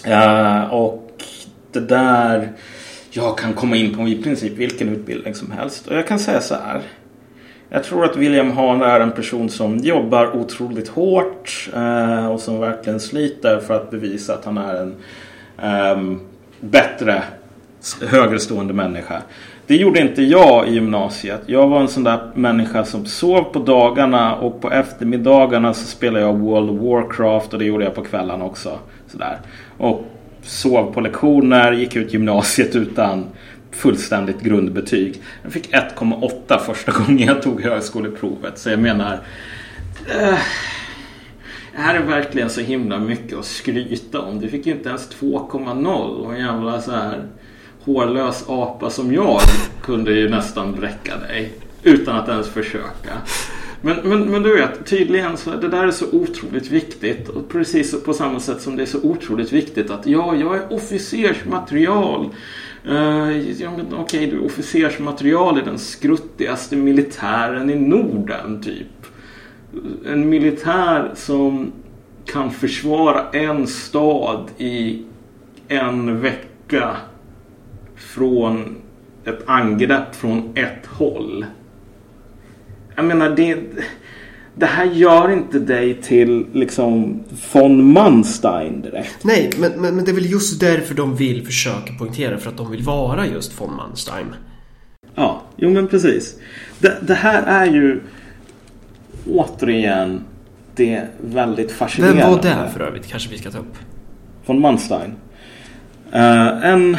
Uh, 0.08 0.74
och 0.74 1.24
det 1.72 1.80
där 1.80 2.58
jag 3.12 3.38
kan 3.38 3.54
komma 3.54 3.76
in 3.76 3.96
på 3.96 4.08
i 4.08 4.24
princip 4.24 4.54
vilken 4.58 4.90
utbildning 4.90 5.36
som 5.36 5.52
helst. 5.52 5.88
Och 5.88 5.96
jag 5.96 6.08
kan 6.08 6.20
säga 6.20 6.42
så 6.42 6.56
här. 6.56 6.82
Jag 7.70 7.84
tror 7.84 8.06
att 8.06 8.16
William 8.16 8.52
Hahn 8.52 8.82
är 8.82 9.00
en 9.00 9.12
person 9.12 9.50
som 9.50 9.78
jobbar 9.78 10.36
otroligt 10.36 10.88
hårt 10.88 11.70
eh, 11.76 12.28
och 12.28 12.40
som 12.40 12.60
verkligen 12.60 13.00
sliter 13.00 13.60
för 13.60 13.74
att 13.74 13.92
bevisa 13.92 14.34
att 14.34 14.46
han 14.46 14.58
är 14.58 14.76
en 14.76 14.96
eh, 15.62 16.18
bättre, 16.60 17.24
högre 18.08 18.40
stående 18.40 18.74
människa. 18.74 19.22
Det 19.68 19.76
gjorde 19.76 20.00
inte 20.00 20.24
jag 20.24 20.68
i 20.68 20.74
gymnasiet. 20.74 21.42
Jag 21.46 21.68
var 21.68 21.82
en 21.82 21.88
sån 21.88 22.04
där 22.04 22.32
människa 22.34 22.86
som 22.86 23.06
sov 23.06 23.44
på 23.44 23.60
dagarna 23.60 24.36
och 24.36 24.62
på 24.62 24.72
eftermiddagarna 24.72 25.74
så 25.74 25.88
spelade 25.88 26.26
jag 26.26 26.38
World 26.38 26.70
of 26.70 26.80
Warcraft 26.80 27.54
och 27.54 27.60
det 27.60 27.66
gjorde 27.66 27.84
jag 27.84 27.96
på 27.96 28.04
kvällarna 28.04 28.46
också. 28.46 28.80
Sådär. 29.08 29.38
Och 29.78 30.06
sov 30.48 30.94
på 30.94 31.02
lektioner, 31.02 31.72
gick 31.72 31.96
ut 31.96 32.14
gymnasiet 32.14 32.76
utan 32.76 33.26
fullständigt 33.72 34.42
grundbetyg. 34.42 35.22
Jag 35.44 35.52
fick 35.52 35.74
1,8 35.74 36.60
första 36.60 36.92
gången 36.92 37.28
jag 37.28 37.42
tog 37.42 37.62
högskoleprovet. 37.62 38.58
Så 38.58 38.70
jag 38.70 38.80
menar... 38.80 39.20
Eh, 40.10 40.38
det 41.76 41.84
här 41.84 41.96
är 41.96 42.04
verkligen 42.04 42.50
så 42.50 42.62
himla 42.62 43.00
mycket 43.00 43.38
att 43.38 43.46
skryta 43.46 44.22
om. 44.22 44.40
Du 44.40 44.50
fick 44.50 44.66
ju 44.66 44.72
inte 44.72 44.90
ens 44.90 45.10
2,0 45.22 45.88
och 45.96 46.34
en 46.34 46.40
jävla 46.40 46.82
så 46.82 46.92
här 46.92 47.28
hårlös 47.80 48.46
apa 48.48 48.90
som 48.90 49.14
jag 49.14 49.42
kunde 49.82 50.12
ju 50.12 50.30
nästan 50.30 50.76
bräcka 50.76 51.18
dig. 51.18 51.54
Utan 51.84 52.16
att 52.16 52.30
ens 52.30 52.50
försöka. 52.50 53.14
Men, 53.82 53.98
men, 54.04 54.32
men 54.32 54.44
du 54.44 54.58
vet, 54.58 54.86
tydligen 54.86 55.38
så 55.38 55.52
det 55.52 55.68
där 55.68 55.88
är 55.88 55.92
så 55.92 56.06
otroligt 56.12 56.72
viktigt. 56.72 57.30
Och 57.30 57.50
precis 57.50 58.04
på 58.04 58.14
samma 58.14 58.40
sätt 58.40 58.62
som 58.62 58.76
det 58.76 58.82
är 58.82 58.88
så 58.88 59.04
otroligt 59.04 59.52
viktigt 59.52 59.92
att 59.92 60.06
ja, 60.06 60.36
jag 60.36 60.56
är 60.56 60.74
officersmaterial. 60.74 62.30
Uh, 62.90 63.52
ja, 63.62 63.72
men 63.78 63.86
okej, 63.86 64.00
okay, 64.00 64.26
du 64.26 64.38
är 64.38 64.46
officersmaterial 64.46 65.60
i 65.60 65.62
den 65.62 65.80
skruttigaste 65.80 66.76
militären 66.76 67.70
i 67.70 67.76
Norden, 67.76 68.62
typ. 68.62 68.88
En 70.06 70.30
militär 70.30 71.12
som 71.16 71.72
kan 72.26 72.52
försvara 72.52 73.30
en 73.32 73.68
stad 73.68 74.52
i 74.58 75.04
en 75.68 76.22
vecka 76.22 76.98
från 77.96 78.76
ett 79.26 79.44
angrepp 79.46 80.16
från 80.16 80.52
ett 80.56 80.86
håll. 80.86 81.46
Jag 82.98 83.06
menar, 83.06 83.30
det, 83.30 83.58
det 84.56 84.66
här 84.66 84.86
gör 84.86 85.32
inte 85.32 85.60
dig 85.60 86.02
till 86.02 86.46
liksom 86.54 87.24
von 87.54 87.94
Manstein 87.94 88.82
direkt. 88.82 89.24
Nej, 89.24 89.52
men, 89.60 89.72
men, 89.72 89.96
men 89.96 90.06
det 90.06 90.12
är 90.12 90.16
väl 90.16 90.32
just 90.32 90.60
därför 90.60 90.96
de 90.96 91.16
vill 91.16 91.46
försöka 91.46 91.94
poängtera 92.00 92.38
för 92.38 92.50
att 92.50 92.58
de 92.58 92.72
vill 92.72 92.84
vara 92.84 93.28
just 93.28 93.62
von 93.62 93.76
Manstein. 93.76 94.26
Ja, 95.16 95.42
jo 95.58 95.70
men 95.70 95.88
precis. 95.88 96.36
Det, 96.80 96.98
det 97.02 97.14
här 97.14 97.44
är 97.44 97.66
ju 97.66 98.02
återigen 99.30 100.22
det 100.76 101.04
väldigt 101.22 101.72
fascinerande. 101.72 102.22
Vem 102.22 102.32
var 102.32 102.66
det 102.66 102.72
för 102.74 102.80
övrigt? 102.80 103.08
Kanske 103.08 103.30
vi 103.30 103.38
ska 103.38 103.52
ta 103.52 103.58
upp. 103.60 103.78
Von 104.46 104.62
Manstein. 104.62 105.16
Uh, 106.14 106.66
en, 106.66 106.98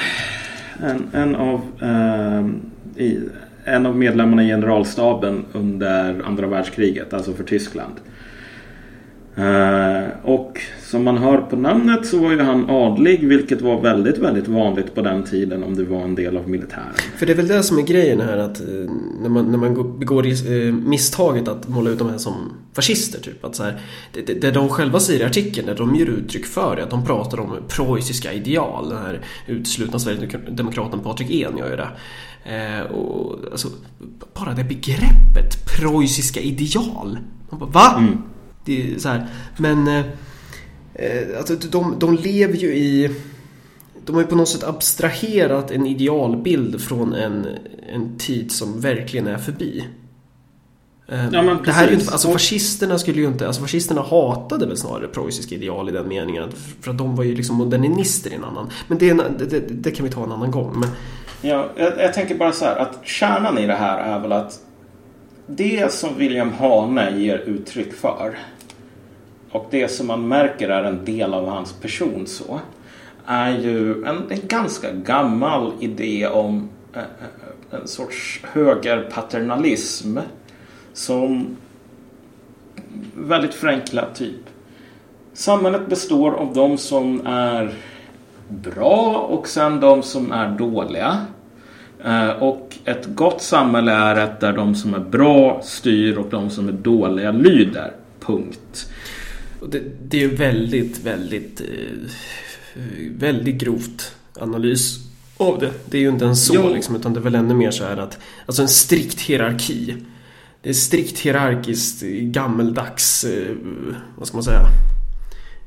en, 0.83 1.09
en 1.13 1.37
av 1.37 1.61
uh, 1.83 2.51
i, 2.97 3.21
en 3.69 3.87
av 3.87 3.97
medlemmarna 3.97 4.45
i 4.45 4.47
generalstaben 4.47 5.45
under 5.53 6.23
andra 6.25 6.47
världskriget, 6.47 7.15
alltså 7.15 7.33
för 7.33 7.45
Tyskland. 7.45 7.95
Eh, 9.39 10.09
och 10.23 10.61
som 10.83 11.05
man 11.05 11.19
hör 11.19 11.39
på 11.39 11.57
namnet 11.57 12.07
så 12.07 12.19
var 12.19 12.31
ju 12.31 12.41
han 12.41 12.71
adlig 12.71 13.29
vilket 13.29 13.61
var 13.61 13.81
väldigt, 13.81 14.19
väldigt 14.19 14.49
vanligt 14.49 14.95
på 14.95 15.03
den 15.03 15.25
tiden 15.25 15.63
om 15.63 15.77
du 15.77 15.85
var 15.85 16.03
en 16.03 16.15
del 16.15 16.37
av 16.37 16.49
militären. 16.49 16.95
För 17.17 17.27
det 17.27 17.33
är 17.33 17.37
väl 17.37 17.49
det 17.49 17.63
som 17.63 17.79
är 17.79 17.83
grejen 17.83 18.21
här 18.21 18.37
att 18.37 18.61
eh, 18.61 18.67
när 19.23 19.29
man, 19.29 19.51
när 19.51 19.59
man 19.59 19.99
begår 19.99 20.27
eh, 20.27 20.73
misstaget 20.73 21.49
att 21.49 21.69
måla 21.69 21.91
ut 21.91 21.99
de 21.99 22.11
här 22.11 22.19
som 22.19 22.35
fascister 22.73 23.21
typ. 23.21 23.45
Att 23.45 23.55
så 23.55 23.63
här, 23.63 23.81
det, 24.13 24.41
det, 24.41 24.51
de 24.51 24.69
själva 24.69 25.01
säger 25.01 25.21
i 25.21 25.25
artikeln, 25.25 25.67
det 25.67 25.75
de 25.75 25.95
ger 25.95 26.07
uttryck 26.07 26.47
för 26.47 26.77
är 26.77 26.83
att 26.83 26.91
de 26.91 27.07
pratar 27.07 27.41
om 27.41 27.57
preussiska 27.69 28.33
ideal. 28.33 28.89
Den 28.89 28.99
här 28.99 29.21
uteslutna 29.47 29.99
Sverigedemokraten 29.99 31.01
Patrik 31.01 31.31
En 31.31 31.57
gör 31.57 31.71
ju 31.71 31.77
det. 31.77 31.89
Och, 32.91 33.39
alltså, 33.53 33.69
bara 34.35 34.55
det 34.55 34.65
begreppet, 34.65 35.67
preussiska 35.77 36.41
ideal. 36.41 37.19
Man 37.51 37.61
bara, 37.61 37.71
va? 37.71 37.95
Mm. 37.99 38.23
Det 38.69 38.95
är 38.95 38.99
så 38.99 39.09
här. 39.09 39.27
Men 39.57 39.89
eh, 39.89 40.05
eh, 40.95 41.39
alltså, 41.39 41.55
de, 41.55 41.99
de 41.99 42.15
lever 42.15 42.57
ju 42.57 42.75
i... 42.75 43.11
De 44.05 44.15
har 44.15 44.23
ju 44.23 44.29
på 44.29 44.37
något 44.37 44.49
sätt 44.49 44.65
abstraherat 44.65 45.71
en 45.71 45.87
idealbild 45.87 46.81
från 46.81 47.15
en, 47.15 47.47
en 47.93 48.19
tid 48.19 48.53
som 48.53 48.81
verkligen 48.81 49.27
är 49.27 49.39
förbi. 49.39 49.85
Eh, 51.09 51.29
ja, 51.33 51.59
det 51.65 51.73
här 51.73 51.87
är 51.87 51.91
ju 51.91 51.95
inte, 51.95 52.13
alltså 52.13 52.33
fascisterna 52.33 52.99
skulle 52.99 53.21
ju 53.21 53.27
inte, 53.27 53.47
alltså 53.47 53.63
fascisterna 53.63 54.03
hatade 54.03 54.67
väl 54.67 54.77
snarare 54.77 55.09
preussiska 55.09 55.55
ideal 55.55 55.89
i 55.89 55.93
den 55.93 56.09
meningen. 56.09 56.53
För 56.81 56.91
att 56.91 56.99
de 56.99 57.17
var 57.17 57.25
ju 57.25 57.35
liksom 57.35 57.57
modernister 57.57 58.31
i 58.31 58.35
en 58.35 58.45
annan. 58.45 58.71
Men 58.89 58.99
det, 58.99 59.13
det, 59.13 59.45
det, 59.45 59.61
det 59.61 59.91
kan 59.91 60.07
vi 60.07 60.13
ta 60.13 60.25
en 60.25 60.33
annan 60.33 60.51
gång. 60.51 60.81
Men... 60.81 60.89
Ja, 61.43 61.71
jag, 61.77 61.99
jag, 61.99 62.15
tänker 62.15 62.35
bara 62.35 62.53
så 62.53 62.65
här 62.65 62.77
att 62.77 62.99
kärnan 63.03 63.59
i 63.59 63.67
det 63.67 63.75
här 63.75 63.99
är 63.99 64.21
väl 64.21 64.33
att 64.33 64.61
det 65.47 65.93
som 65.93 66.19
William 66.19 66.53
Hane 66.53 67.11
ger 67.19 67.39
uttryck 67.39 67.95
för 67.95 68.39
och 69.51 69.67
det 69.71 69.89
som 69.89 70.07
man 70.07 70.29
märker 70.29 70.69
är 70.69 70.85
en 70.85 71.05
del 71.05 71.35
av 71.35 71.49
hans 71.49 71.73
person 71.73 72.27
så 72.27 72.61
är 73.27 73.59
ju 73.59 74.05
en, 74.05 74.23
en 74.31 74.41
ganska 74.49 74.93
gammal 74.93 75.73
idé 75.81 76.27
om 76.27 76.69
eh, 76.95 77.01
eh, 77.01 77.07
eh 77.73 77.81
en 77.81 77.89
sorts 77.89 78.41
högerpaternalism 78.43 80.19
som 80.93 81.57
väldigt 83.15 83.55
förenklat 83.55 84.15
typ. 84.15 84.41
Samhället 85.33 85.87
består 85.87 86.33
av 86.33 86.55
de 86.55 86.79
som 86.79 87.27
är 87.27 87.75
bra 88.49 89.27
och 89.31 89.49
sen 89.49 89.81
de 89.81 90.03
som 90.03 90.33
är 90.33 90.49
dåliga. 90.49 91.27
Eh, 92.05 92.31
och 92.31 92.77
ett 92.85 93.07
gott 93.07 93.43
samhälle 93.43 93.93
är 93.93 94.17
ett 94.17 94.41
där 94.41 94.53
de 94.53 94.75
som 94.75 94.95
är 94.95 94.99
bra 94.99 95.61
styr 95.63 96.19
och 96.19 96.31
de 96.31 96.51
som 96.51 96.69
är 96.69 96.73
dåliga 96.73 97.31
lyder. 97.31 97.93
Punkt. 98.21 98.91
Det, 99.67 99.83
det 100.09 100.17
är 100.17 100.21
ju 100.21 100.35
väldigt, 100.35 100.99
väldigt, 101.05 101.61
eh, 101.61 102.81
väldigt 103.11 103.55
grovt 103.55 104.15
analys 104.41 104.99
av 105.37 105.59
det. 105.59 105.71
Det 105.87 105.99
är 105.99 106.03
ju 106.03 106.09
inte 106.09 106.25
ens 106.25 106.47
så 106.47 106.75
liksom, 106.75 106.97
utan 106.97 107.13
det 107.13 107.21
är 107.21 107.23
väl 107.23 107.35
ännu 107.35 107.55
mer 107.55 107.71
så 107.71 107.85
här 107.85 107.97
att, 107.97 108.19
alltså 108.47 108.63
en 108.63 108.69
strikt 108.69 109.21
hierarki. 109.21 109.97
Det 110.63 110.69
är 110.69 110.75
strikt 110.75 111.19
hierarkiskt, 111.19 112.03
gammeldags, 112.03 113.25
eh, 113.25 113.57
vad 114.17 114.29
ska 114.29 114.37
man 114.37 114.45
säga? 114.45 114.61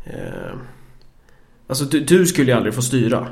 Eh, 0.06 0.58
alltså 1.68 1.86
du, 1.86 2.00
du 2.00 2.26
skulle 2.26 2.52
ju 2.52 2.58
aldrig 2.58 2.74
få 2.74 2.82
styra 2.82 3.28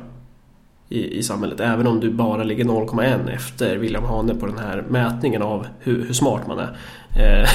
i, 0.89 1.18
i 1.18 1.24
samhället. 1.24 1.60
Även 1.60 1.88
om 1.88 2.00
du 2.00 2.12
bara 2.12 2.44
ligger 2.44 2.63
0,1 2.63 3.34
efter 3.36 3.78
William 3.78 4.04
Hane 4.04 4.36
på 4.36 4.46
den 4.46 4.58
här 4.58 4.86
mätningen 4.89 5.42
av 5.42 5.68
hur, 5.80 6.06
hur 6.06 6.13
smart 6.13 6.48
man 6.48 6.60
är. 6.60 6.78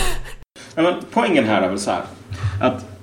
Ja, 0.76 0.82
men 0.82 0.94
poängen 1.12 1.44
här 1.44 1.62
är 1.62 1.68
väl 1.68 1.78
så 1.78 1.90
här. 1.90 2.02
Att 2.60 2.93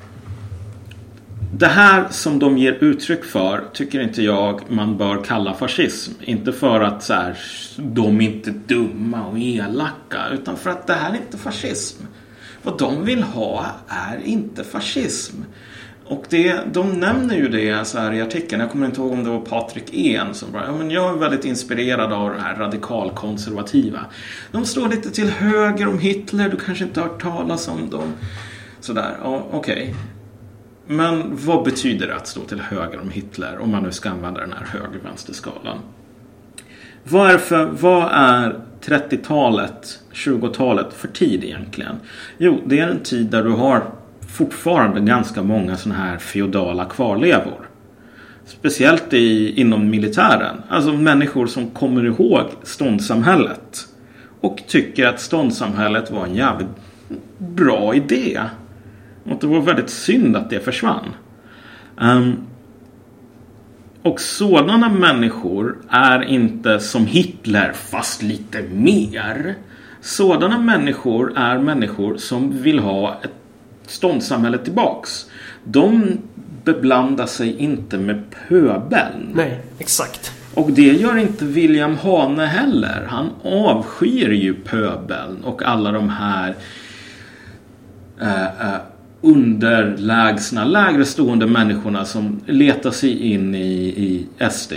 det 1.54 1.68
här 1.68 2.08
som 2.10 2.40
de 2.40 2.58
ger 2.58 2.84
uttryck 2.84 3.24
för 3.24 3.64
tycker 3.74 4.02
inte 4.02 4.22
jag 4.22 4.62
man 4.68 4.98
bör 4.98 5.24
kalla 5.24 5.54
fascism. 5.54 6.12
Inte 6.22 6.54
för 6.54 6.82
att 6.82 7.04
så 7.04 7.14
här, 7.14 7.38
de 7.78 8.22
är 8.22 8.26
inte 8.26 8.52
dumma 8.52 9.26
och 9.26 9.40
elaka. 9.40 10.20
Utan 10.34 10.58
för 10.58 10.70
att 10.70 10.88
det 10.88 10.94
här 10.94 11.12
är 11.12 11.16
inte 11.16 11.38
fascism. 11.38 12.04
Vad 12.64 12.78
de 12.78 13.06
vill 13.06 13.24
ha 13.24 13.66
är 13.88 14.20
inte 14.26 14.64
fascism. 14.64 15.36
Och 16.06 16.26
det, 16.30 16.60
de 16.74 17.00
nämner 17.00 17.36
ju 17.36 17.48
det 17.48 17.88
så 17.88 18.00
här 18.00 18.14
i 18.14 18.22
artikeln. 18.22 18.62
Jag 18.62 18.72
kommer 18.72 18.86
inte 18.86 19.02
ihåg 19.02 19.12
om 19.12 19.24
det 19.24 19.30
var 19.30 19.40
Patrik 19.40 19.94
En 19.94 20.34
som 20.34 20.52
bara, 20.52 20.66
ja, 20.66 20.78
men 20.78 20.92
jag 20.92 21.14
är 21.14 21.18
väldigt 21.18 21.46
inspirerad 21.46 22.14
av 22.14 22.30
det 22.30 22.42
här 22.42 22.56
radikalkonservativa. 22.56 24.00
De 24.52 24.66
står 24.66 24.90
lite 24.90 25.12
till 25.12 25.30
höger 25.30 25.88
om 25.88 26.00
Hitler, 26.00 26.50
du 26.50 26.58
kanske 26.58 26.84
inte 26.84 27.02
har 27.02 27.08
hört 27.08 27.22
talas 27.22 27.68
om 27.68 27.90
dem. 27.90 28.14
Sådär, 28.80 29.18
ja, 29.24 29.48
okej. 29.52 29.82
Okay. 29.82 29.96
Men 30.92 31.24
vad 31.46 31.64
betyder 31.64 32.08
det 32.08 32.16
att 32.16 32.28
stå 32.28 32.42
till 32.42 32.60
höger 32.60 33.00
om 33.00 33.10
Hitler 33.10 33.60
om 33.60 33.72
man 33.72 33.84
nu 33.84 33.92
ska 33.92 34.10
använda 34.10 34.40
den 34.40 34.54
här 34.54 34.66
höger-vänster-skalan? 34.66 35.78
Vad 37.04 37.32
är, 37.32 37.38
för, 37.38 37.66
vad 37.66 38.10
är 38.12 38.56
30-talet, 38.86 40.00
20-talet 40.14 40.94
för 40.94 41.08
tid 41.08 41.44
egentligen? 41.44 41.96
Jo, 42.38 42.62
det 42.66 42.80
är 42.80 42.88
en 42.88 43.00
tid 43.00 43.26
där 43.26 43.44
du 43.44 43.50
har 43.50 43.84
fortfarande 44.30 45.00
ganska 45.00 45.44
många 45.44 45.78
sådana 45.78 46.00
här 46.00 46.18
feodala 46.18 46.86
kvarlevor. 46.86 47.70
Speciellt 48.46 49.14
i, 49.14 49.60
inom 49.62 49.90
militären. 49.90 50.56
Alltså 50.70 50.94
människor 50.94 51.48
som 51.48 51.70
kommer 51.70 52.06
ihåg 52.06 52.46
ståndssamhället. 52.64 53.88
Och 54.42 54.64
tycker 54.68 55.08
att 55.08 55.22
ståndssamhället 55.22 56.12
var 56.12 56.26
en 56.26 56.36
jävligt 56.36 56.68
bra 57.38 57.96
idé. 57.96 58.42
Och 59.24 59.38
det 59.42 59.48
var 59.48 59.62
väldigt 59.62 59.90
synd 59.90 60.36
att 60.36 60.50
det 60.50 60.60
försvann. 60.60 61.06
Um, 61.98 62.48
och 64.04 64.20
sådana 64.20 64.90
människor 64.90 65.78
är 65.90 66.24
inte 66.24 66.80
som 66.80 67.06
Hitler 67.06 67.72
fast 67.74 68.24
lite 68.24 68.62
mer. 68.62 69.56
Sådana 70.02 70.60
människor 70.60 71.34
är 71.38 71.60
människor 71.60 72.18
som 72.18 72.62
vill 72.62 72.80
ha 72.80 73.20
ett 73.24 73.32
ståndssamhälle 73.88 74.58
tillbaks. 74.58 75.26
De 75.64 76.18
beblandar 76.64 77.26
sig 77.26 77.58
inte 77.58 77.98
med 77.98 78.24
pöbeln. 78.48 79.32
Nej, 79.34 79.60
exakt. 79.80 80.32
Och 80.54 80.72
det 80.72 80.82
gör 80.82 81.18
inte 81.18 81.46
William 81.46 81.98
Hane 81.98 82.46
heller. 82.46 83.08
Han 83.10 83.30
avskyr 83.44 84.30
ju 84.30 84.54
pöbeln 84.54 85.44
och 85.44 85.64
alla 85.64 85.92
de 85.92 86.10
här 86.10 86.56
uh, 88.22 88.28
uh, 88.28 88.78
underlägsna, 89.22 90.66
lägre 90.66 91.06
stående 91.06 91.48
människorna 91.48 92.06
som 92.06 92.40
letar 92.46 92.92
sig 92.92 93.32
in 93.34 93.56
i, 93.56 93.84
i 93.84 94.28
SD. 94.52 94.74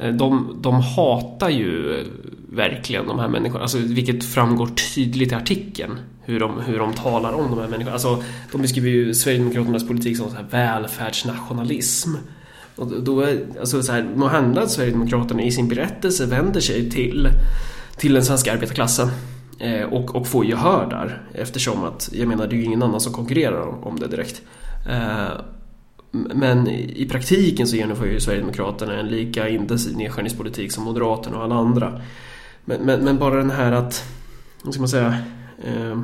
Eh, 0.00 0.12
de, 0.12 0.56
de 0.60 0.80
hatar 0.80 1.50
ju 1.50 2.04
verkligen 2.52 3.06
de 3.06 3.18
här 3.18 3.28
människorna, 3.28 3.62
alltså, 3.62 3.78
vilket 3.78 4.24
framgår 4.24 4.68
tydligt 4.94 5.32
i 5.32 5.34
artikeln. 5.34 5.98
Hur 6.24 6.40
de, 6.40 6.60
hur 6.60 6.78
de 6.78 6.92
talar 6.92 7.32
om 7.32 7.50
de 7.50 7.60
här 7.60 7.68
människorna. 7.68 7.92
Alltså, 7.92 8.22
de 8.52 8.62
beskriver 8.62 8.88
ju 8.88 9.14
Sverigedemokraternas 9.14 9.88
politik 9.88 10.16
som 10.16 10.30
så 10.30 10.36
här 10.36 10.46
välfärdsnationalism. 10.50 12.14
Och 12.76 13.02
då 13.02 13.20
är, 13.20 13.38
alltså 13.60 13.82
så 13.82 13.92
här, 13.92 14.06
måhända 14.14 14.62
att 14.62 14.70
Sverigedemokraterna 14.70 15.42
i 15.42 15.52
sin 15.52 15.68
berättelse 15.68 16.26
vänder 16.26 16.60
sig 16.60 16.90
till, 16.90 17.28
till 17.96 18.14
den 18.14 18.24
svenska 18.24 18.52
arbetarklassen 18.52 19.08
Eh, 19.58 19.82
och, 19.82 20.16
och 20.16 20.26
få 20.26 20.44
gehör 20.44 20.86
där 20.90 21.22
eftersom 21.34 21.84
att, 21.84 22.10
jag 22.12 22.28
menar 22.28 22.46
det 22.46 22.56
är 22.56 22.58
ju 22.58 22.64
ingen 22.64 22.82
annan 22.82 23.00
som 23.00 23.12
konkurrerar 23.12 23.86
om 23.86 23.98
det 23.98 24.08
direkt. 24.08 24.42
Eh, 24.88 25.30
men 26.10 26.68
i 26.68 27.08
praktiken 27.10 27.66
så 27.66 27.76
genomför 27.76 28.06
ju 28.06 28.20
Sverigedemokraterna 28.20 29.00
en 29.00 29.06
lika 29.06 29.48
intensiv 29.48 29.96
nedskärningspolitik 29.96 30.72
som 30.72 30.84
Moderaterna 30.84 31.36
och 31.36 31.44
alla 31.44 31.54
andra. 31.54 32.00
Men, 32.64 32.80
men, 32.80 33.00
men 33.00 33.18
bara 33.18 33.36
den 33.36 33.50
här 33.50 33.72
att, 33.72 34.04
vad 34.62 34.74
ska 34.74 34.80
man 34.80 34.88
säga, 34.88 35.16
eh, 35.64 35.98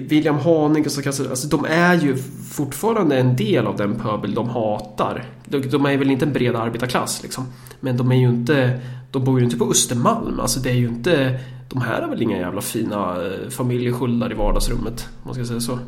William 0.00 0.38
Haning 0.38 0.84
och 0.84 0.92
så 0.92 1.08
alltså 1.08 1.48
de 1.48 1.64
är 1.64 1.94
ju 1.94 2.16
fortfarande 2.50 3.18
en 3.18 3.36
del 3.36 3.66
av 3.66 3.76
den 3.76 3.98
pöbel 3.98 4.34
de 4.34 4.48
hatar. 4.48 5.24
De, 5.44 5.60
de 5.60 5.86
är 5.86 5.96
väl 5.96 6.10
inte 6.10 6.24
en 6.24 6.32
bred 6.32 6.56
arbetarklass 6.56 7.22
liksom. 7.22 7.46
Men 7.80 7.96
de 7.96 8.12
är 8.12 8.16
ju 8.16 8.28
inte, 8.28 8.80
de 9.10 9.24
bor 9.24 9.38
ju 9.38 9.44
inte 9.44 9.56
på 9.56 9.70
Östermalm. 9.70 10.40
Alltså 10.40 10.60
det 10.60 10.70
är 10.70 10.74
ju 10.74 10.88
inte 10.88 11.40
de 11.70 11.82
här 11.82 12.02
är 12.02 12.06
väl 12.06 12.22
inga 12.22 12.38
jävla 12.38 12.60
fina 12.60 12.96
eh, 12.96 13.48
familjeskyldar 13.50 13.50
familjesköldar 13.50 14.32
i 14.32 14.34
vardagsrummet, 14.34 15.08
om 15.22 15.22
man 15.24 15.34
ska 15.34 15.44
säga 15.44 15.60
så. 15.60 15.78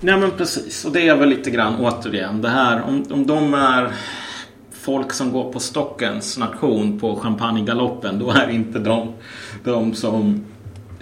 Nej 0.00 0.20
men 0.20 0.30
precis, 0.30 0.84
och 0.84 0.92
det 0.92 1.08
är 1.08 1.16
väl 1.16 1.28
lite 1.28 1.50
grann 1.50 1.74
återigen 1.80 2.42
det 2.42 2.48
här 2.48 2.82
om, 2.82 3.04
om 3.10 3.26
de 3.26 3.54
är 3.54 3.92
folk 4.70 5.12
som 5.12 5.32
går 5.32 5.52
på 5.52 5.60
Stockens 5.60 6.38
nation 6.38 6.98
på 7.00 7.16
champagnegaloppen 7.16 8.18
då 8.18 8.30
är 8.30 8.50
inte 8.50 8.78
de, 8.78 9.12
de 9.64 9.94
som 9.94 10.44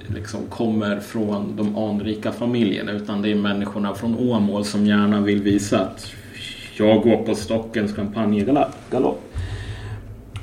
liksom 0.07 0.41
kommer 0.47 1.01
från 1.01 1.57
de 1.57 1.77
anrika 1.77 2.33
familjerna 2.33 2.93
utan 2.93 3.23
det 3.23 3.31
är 3.31 3.35
människorna 3.35 3.95
från 3.95 4.17
Åmål 4.19 4.65
som 4.65 4.87
gärna 4.87 5.21
vill 5.21 5.43
visa 5.43 5.81
att 5.81 6.13
jag 6.77 7.03
går 7.03 7.17
på 7.17 7.35
Stockens 7.35 7.97
champagnegalopp. 7.97 9.35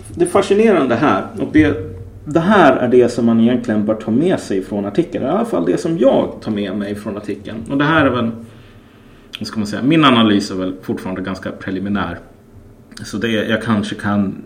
Det 0.10 0.26
fascinerande 0.26 0.96
här 0.96 1.28
och 1.40 1.48
det 1.52 1.97
det 2.30 2.40
här 2.40 2.76
är 2.76 2.88
det 2.88 3.10
som 3.10 3.26
man 3.26 3.40
egentligen 3.40 3.86
bör 3.86 3.96
ta 3.96 4.12
med 4.12 4.40
sig 4.40 4.64
från 4.64 4.86
artikeln. 4.86 5.26
I 5.26 5.28
alla 5.28 5.46
fall 5.46 5.66
det 5.66 5.78
som 5.78 5.98
jag 5.98 6.38
tar 6.42 6.52
med 6.52 6.76
mig 6.76 6.96
från 6.96 7.18
artikeln. 7.18 7.58
Och 7.70 7.78
det 7.78 7.84
här 7.84 8.06
är 8.06 8.10
väl, 8.10 8.32
vad 9.40 9.48
ska 9.48 9.60
man 9.60 9.68
säga, 9.68 9.84
min 9.84 10.06
analys 10.06 10.52
är 10.52 10.56
väl 10.56 10.76
fortfarande 10.82 11.22
ganska 11.22 11.52
preliminär. 11.52 12.20
Så 13.04 13.18
det, 13.18 13.28
jag 13.28 13.64
kanske 13.64 13.96
kan, 13.96 14.44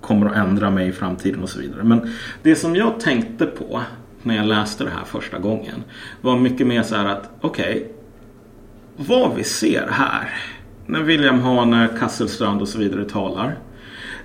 kommer 0.00 0.26
att 0.26 0.36
ändra 0.36 0.70
mig 0.70 0.88
i 0.88 0.92
framtiden 0.92 1.42
och 1.42 1.48
så 1.48 1.60
vidare. 1.60 1.84
Men 1.84 2.12
det 2.42 2.54
som 2.54 2.76
jag 2.76 3.00
tänkte 3.00 3.46
på 3.46 3.80
när 4.22 4.36
jag 4.36 4.46
läste 4.46 4.84
det 4.84 4.90
här 4.90 5.04
första 5.04 5.38
gången 5.38 5.84
var 6.20 6.38
mycket 6.38 6.66
mer 6.66 6.82
så 6.82 6.96
här 6.96 7.06
att 7.06 7.30
okej, 7.40 7.76
okay, 7.76 7.88
vad 8.96 9.36
vi 9.36 9.44
ser 9.44 9.88
här 9.90 10.28
när 10.86 11.02
William 11.02 11.40
Hane, 11.40 11.88
Kasselstrand 11.98 12.60
och 12.60 12.68
så 12.68 12.78
vidare 12.78 13.04
talar. 13.04 13.58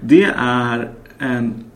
Det 0.02 0.30
är 0.38 0.90
en 1.20 1.69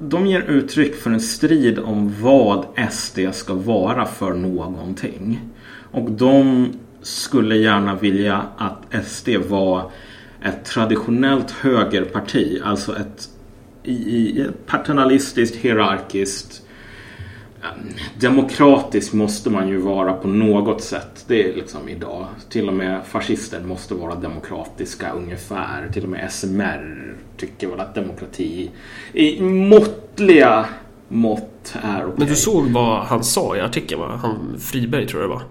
de 0.00 0.26
ger 0.26 0.40
uttryck 0.40 0.94
för 0.94 1.10
en 1.10 1.20
strid 1.20 1.78
om 1.78 2.14
vad 2.20 2.66
SD 2.90 3.18
ska 3.32 3.54
vara 3.54 4.06
för 4.06 4.34
någonting. 4.34 5.40
Och 5.90 6.10
de 6.10 6.68
skulle 7.02 7.56
gärna 7.56 7.94
vilja 7.94 8.42
att 8.56 9.06
SD 9.06 9.28
var 9.48 9.90
ett 10.42 10.64
traditionellt 10.64 11.50
högerparti. 11.50 12.60
Alltså 12.64 12.96
ett, 12.96 13.28
i, 13.82 14.40
ett 14.40 14.66
paternalistiskt, 14.66 15.56
hierarkiskt 15.56 16.62
Demokratisk 18.20 19.12
måste 19.12 19.50
man 19.50 19.68
ju 19.68 19.78
vara 19.78 20.12
på 20.12 20.28
något 20.28 20.82
sätt. 20.82 21.24
Det 21.28 21.50
är 21.50 21.54
liksom 21.54 21.88
idag. 21.88 22.26
Till 22.50 22.68
och 22.68 22.74
med 22.74 23.00
fascister 23.06 23.60
måste 23.60 23.94
vara 23.94 24.14
demokratiska 24.14 25.12
ungefär. 25.12 25.88
Till 25.92 26.02
och 26.02 26.08
med 26.08 26.32
SMR 26.32 27.14
tycker 27.36 27.68
väl 27.68 27.80
att 27.80 27.94
demokrati 27.94 28.70
i 29.12 29.40
måttliga 29.42 30.66
mått 31.08 31.74
är 31.82 31.94
okej. 31.94 32.04
Okay. 32.04 32.14
Men 32.16 32.28
du 32.28 32.34
såg 32.34 32.66
vad 32.66 33.02
han 33.02 33.24
sa 33.24 33.56
i 33.56 33.60
artikeln 33.60 34.00
va? 34.00 34.20
Han 34.22 34.56
Friberg 34.60 35.06
tror 35.06 35.22
jag 35.22 35.30
det 35.30 35.34
var. 35.34 35.42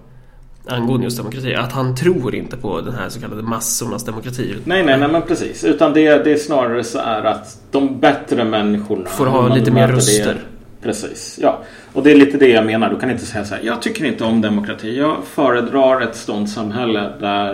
Angående 0.68 1.04
just 1.04 1.18
demokrati. 1.18 1.56
Att 1.56 1.72
han 1.72 1.96
tror 1.96 2.36
inte 2.36 2.58
på 2.58 2.82
den 2.82 2.94
här 2.94 3.10
så 3.10 3.22
kallade 3.22 3.42
massornas 3.42 4.06
demokrati. 4.06 4.56
Nej, 4.64 4.84
nej, 4.84 5.00
nej 5.00 5.10
men 5.10 5.22
precis. 5.22 5.64
Utan 5.64 5.94
det, 5.94 6.24
det 6.24 6.32
är 6.32 6.38
snarare 6.38 6.84
så 6.84 7.00
är 7.00 7.24
att 7.24 7.62
de 7.72 8.00
bättre 8.00 8.44
människorna 8.44 9.10
får 9.10 9.26
ha 9.26 9.56
lite 9.56 9.72
mer 9.72 9.88
röster. 9.88 10.34
Det, 10.34 10.55
Precis, 10.86 11.40
ja. 11.42 11.64
Och 11.94 12.04
det 12.04 12.12
är 12.12 12.16
lite 12.16 12.38
det 12.38 12.48
jag 12.48 12.66
menar. 12.66 12.90
Du 12.90 13.00
kan 13.00 13.12
inte 13.12 13.26
säga 13.26 13.46
så 13.46 13.56
här. 13.56 13.64
Jag 13.64 13.82
tycker 13.82 14.06
inte 14.06 14.24
om 14.24 14.42
demokrati. 14.42 14.98
Jag 14.98 15.18
föredrar 15.24 16.02
ett 16.02 16.16
ståndssamhälle 16.16 17.14
där 17.20 17.54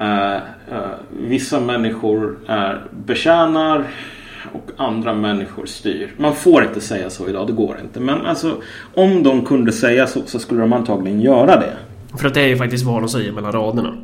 uh, 0.00 0.36
uh, 0.76 0.88
vissa 1.10 1.60
människor 1.60 2.38
uh, 2.48 2.72
betjänar 3.06 3.84
och 4.52 4.70
andra 4.76 5.14
människor 5.14 5.66
styr. 5.66 6.14
Man 6.16 6.34
får 6.34 6.64
inte 6.64 6.80
säga 6.80 7.10
så 7.10 7.28
idag, 7.28 7.46
det 7.46 7.52
går 7.52 7.78
inte. 7.80 8.00
Men 8.00 8.26
alltså, 8.26 8.62
om 8.94 9.22
de 9.22 9.44
kunde 9.44 9.72
säga 9.72 10.06
så 10.06 10.20
så 10.26 10.38
skulle 10.38 10.60
de 10.60 10.72
antagligen 10.72 11.20
göra 11.20 11.56
det. 11.60 11.76
För 12.18 12.26
att 12.26 12.34
det 12.34 12.40
är 12.40 12.48
ju 12.48 12.56
faktiskt 12.56 12.84
vad 12.84 13.02
de 13.02 13.08
säger 13.08 13.32
mellan 13.32 13.52
raderna. 13.52 13.96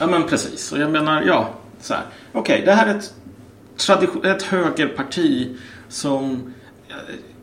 Ja 0.00 0.06
men 0.06 0.22
precis. 0.22 0.72
Och 0.72 0.78
jag 0.78 0.90
menar, 0.90 1.22
ja. 1.26 1.48
så 1.80 1.94
här. 1.94 2.02
Okej, 2.32 2.54
okay, 2.54 2.64
det 2.64 2.72
här 2.72 2.86
är 2.86 2.98
ett, 2.98 4.24
ett 4.24 4.42
högerparti 4.42 5.56
som 5.88 6.52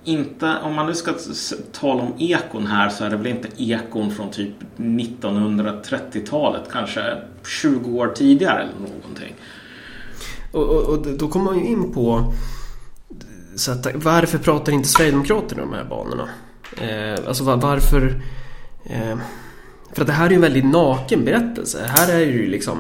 inte, 0.04 0.58
om 0.64 0.76
man 0.76 0.86
nu 0.86 0.94
ska 0.94 1.14
tala 1.72 2.04
om 2.04 2.14
ekon 2.18 2.68
här 2.68 2.90
så 2.90 3.04
är 3.04 3.10
det 3.10 3.18
väl 3.18 3.28
inte 3.28 3.48
ekon 3.58 4.12
från 4.12 4.32
typ 4.32 4.54
1930-talet, 4.78 6.64
kanske 6.72 7.18
20 7.62 8.00
år 8.00 8.08
tidigare 8.08 8.62
eller 8.62 8.74
någonting. 8.74 9.36
Och, 10.52 10.64
och, 10.64 10.84
och 10.84 11.08
då 11.08 11.28
kommer 11.28 11.46
man 11.46 11.60
ju 11.60 11.66
in 11.66 11.94
på 11.94 12.34
så 13.56 13.72
att, 13.72 13.88
varför 13.96 14.38
pratar 14.38 14.72
inte 14.72 14.90
Sverigedemokraterna 14.90 15.64
om 15.64 15.72
de 15.72 15.78
här 15.78 15.86
banorna? 15.86 16.30
Eh, 16.78 17.28
alltså 17.28 17.44
var, 17.44 17.58
varför... 17.58 18.22
Eh, 18.84 19.18
för 19.94 20.02
att 20.02 20.08
det 20.08 20.14
här 20.14 20.26
är 20.26 20.30
ju 20.30 20.36
en 20.36 20.42
väldigt 20.42 20.66
naken 20.66 21.26
berättelse. 21.26 21.86
Här 21.88 22.14
är 22.14 22.20
det 22.20 22.32
ju 22.32 22.48
liksom 22.48 22.78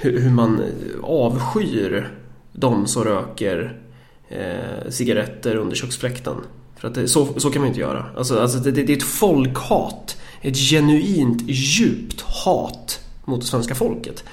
hur, 0.00 0.20
hur 0.20 0.30
man 0.30 0.62
avskyr 1.02 2.10
de 2.52 2.86
som 2.86 3.04
röker 3.04 3.80
eh, 4.28 4.88
cigaretter 4.90 5.56
under 5.56 5.76
köksfläkten. 5.76 6.36
För 6.80 6.88
att 6.88 6.94
det, 6.94 7.08
så, 7.08 7.40
så 7.40 7.50
kan 7.50 7.62
man 7.62 7.68
inte 7.68 7.80
göra. 7.80 8.06
Alltså, 8.16 8.40
alltså 8.40 8.58
det, 8.58 8.70
det, 8.70 8.92
är 8.92 8.96
ett 8.96 9.02
folkhat. 9.02 10.16
Ett 10.42 10.56
genuint 10.56 11.42
djupt 11.46 12.20
hat 12.20 13.00
mot 13.24 13.40
det 13.40 13.46
svenska 13.46 13.74
folket. 13.74 14.24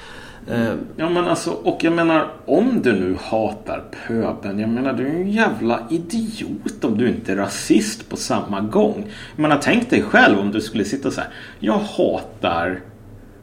Eh, 0.52 0.74
ja 0.96 1.10
men 1.10 1.26
alltså, 1.26 1.52
och 1.52 1.84
jag 1.84 1.94
menar 1.94 2.32
om 2.46 2.82
du 2.82 2.94
nu 2.94 3.18
hatar 3.22 3.84
pöben. 4.08 4.60
Jag 4.60 4.70
menar 4.70 4.94
du 4.94 5.08
är 5.08 5.12
en 5.12 5.32
jävla 5.32 5.88
idiot 5.90 6.84
om 6.84 6.98
du 6.98 7.10
inte 7.10 7.32
är 7.32 7.36
rasist 7.36 8.10
på 8.10 8.18
samma 8.18 8.62
gång. 8.62 9.06
Jag 9.36 9.42
menar 9.42 9.60
tänk 9.62 9.90
dig 9.90 10.02
själv 10.02 10.40
om 10.40 10.52
du 10.52 10.62
skulle 10.62 10.86
sitta 10.86 11.12
så 11.12 11.22
här. 11.22 11.30
Jag 11.60 11.80
hatar 11.80 12.82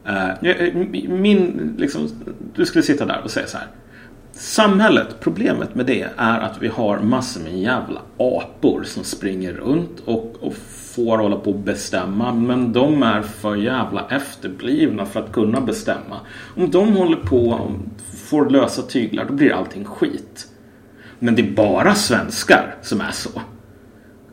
eh, 0.05 0.29
eh 0.29 0.75
min, 1.09 1.75
liksom, 1.77 2.09
du 2.55 2.65
skulle 2.65 2.83
sitta 2.83 3.05
där 3.05 3.21
och 3.23 3.31
säga 3.31 3.47
så 3.47 3.57
här. 3.57 3.67
Samhället, 4.37 5.15
problemet 5.19 5.75
med 5.75 5.85
det 5.85 6.07
är 6.17 6.39
att 6.39 6.61
vi 6.61 6.67
har 6.67 6.99
massor 6.99 7.41
med 7.41 7.59
jävla 7.59 8.01
apor 8.17 8.83
som 8.83 9.03
springer 9.03 9.53
runt 9.53 9.99
och, 10.05 10.35
och 10.39 10.53
får 10.95 11.17
hålla 11.17 11.35
på 11.35 11.49
och 11.49 11.59
bestämma. 11.59 12.33
Men 12.33 12.73
de 12.73 13.03
är 13.03 13.21
för 13.21 13.55
jävla 13.55 14.07
efterblivna 14.09 15.05
för 15.05 15.19
att 15.19 15.31
kunna 15.31 15.61
bestämma. 15.61 16.19
Om 16.55 16.71
de 16.71 16.95
håller 16.95 17.17
på 17.17 17.49
och 17.49 17.71
får 18.29 18.49
lösa 18.49 18.81
tyglar, 18.81 19.25
då 19.25 19.33
blir 19.33 19.53
allting 19.53 19.85
skit. 19.85 20.47
Men 21.19 21.35
det 21.35 21.41
är 21.41 21.51
bara 21.51 21.95
svenskar 21.95 22.75
som 22.81 23.01
är 23.01 23.11
så. 23.11 23.41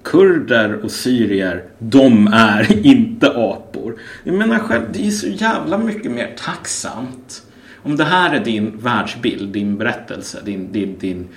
Kurder 0.02 0.84
och 0.84 0.90
syrier, 0.90 1.64
de 1.78 2.26
är 2.26 2.86
inte 2.86 3.28
apor. 3.28 3.96
Jag 4.24 4.34
menar 4.34 4.58
själv, 4.58 4.82
det 4.92 5.06
är 5.06 5.10
så 5.10 5.28
jävla 5.28 5.78
mycket 5.78 6.12
mer 6.12 6.36
tacksamt 6.38 7.42
om 7.82 7.96
det 7.96 8.04
här 8.04 8.34
är 8.34 8.44
din 8.44 8.78
världsbild, 8.78 9.52
din 9.52 9.78
berättelse, 9.78 10.38
din, 10.44 10.72
din, 10.72 10.98
din, 10.98 11.28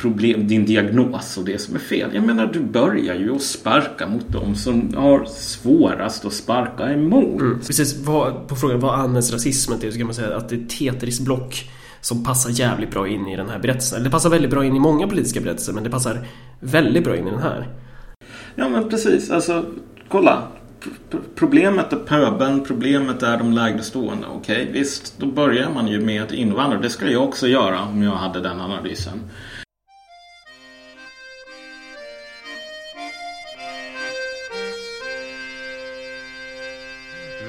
problem, 0.00 0.48
din 0.48 0.66
diagnos 0.66 1.38
och 1.38 1.44
det 1.44 1.58
som 1.58 1.74
är 1.74 1.78
fel. 1.78 2.10
Jag 2.14 2.24
menar, 2.24 2.46
du 2.46 2.60
börjar 2.60 3.14
ju 3.14 3.34
att 3.34 3.42
sparka 3.42 4.06
mot 4.06 4.28
dem 4.28 4.54
som 4.54 4.94
har 4.94 5.24
svårast 5.24 6.24
att 6.24 6.32
sparka 6.32 6.92
emot. 6.92 7.40
Mm. 7.40 7.60
Precis, 7.66 7.98
vad, 7.98 8.48
på 8.48 8.56
frågan 8.56 8.80
vad 8.80 9.00
används 9.00 9.32
rasismen 9.32 9.80
till 9.80 9.92
så 9.92 9.98
kan 9.98 10.06
man 10.06 10.14
säga 10.14 10.36
att 10.36 10.48
det 10.48 10.54
är 10.54 10.66
Tetris-block 10.66 11.70
som 12.00 12.24
passar 12.24 12.50
jävligt 12.50 12.90
bra 12.90 13.08
in 13.08 13.26
i 13.26 13.36
den 13.36 13.48
här 13.48 13.58
berättelsen. 13.58 14.04
Det 14.04 14.10
passar 14.10 14.30
väldigt 14.30 14.50
bra 14.50 14.64
in 14.64 14.76
i 14.76 14.80
många 14.80 15.08
politiska 15.08 15.40
berättelser 15.40 15.72
men 15.72 15.84
det 15.84 15.90
passar 15.90 16.26
väldigt 16.60 17.04
bra 17.04 17.16
in 17.16 17.28
i 17.28 17.30
den 17.30 17.42
här. 17.42 17.68
Ja 18.54 18.68
men 18.68 18.88
precis, 18.88 19.30
alltså 19.30 19.64
kolla 20.08 20.42
problemet 21.34 21.92
är 21.92 21.96
pöben, 21.96 22.64
problemet 22.64 23.22
är 23.22 23.38
de 23.38 23.52
lägre 23.52 23.82
stående. 23.82 24.26
Okej, 24.26 24.62
okay, 24.62 24.72
visst, 24.72 25.18
då 25.18 25.26
börjar 25.26 25.70
man 25.70 25.88
ju 25.88 26.00
med 26.00 26.22
att 26.22 26.32
invandra. 26.32 26.78
Det 26.78 26.90
skulle 26.90 27.12
jag 27.12 27.24
också 27.24 27.46
göra 27.46 27.82
om 27.82 28.02
jag 28.02 28.12
hade 28.12 28.40
den 28.40 28.60
analysen. 28.60 29.20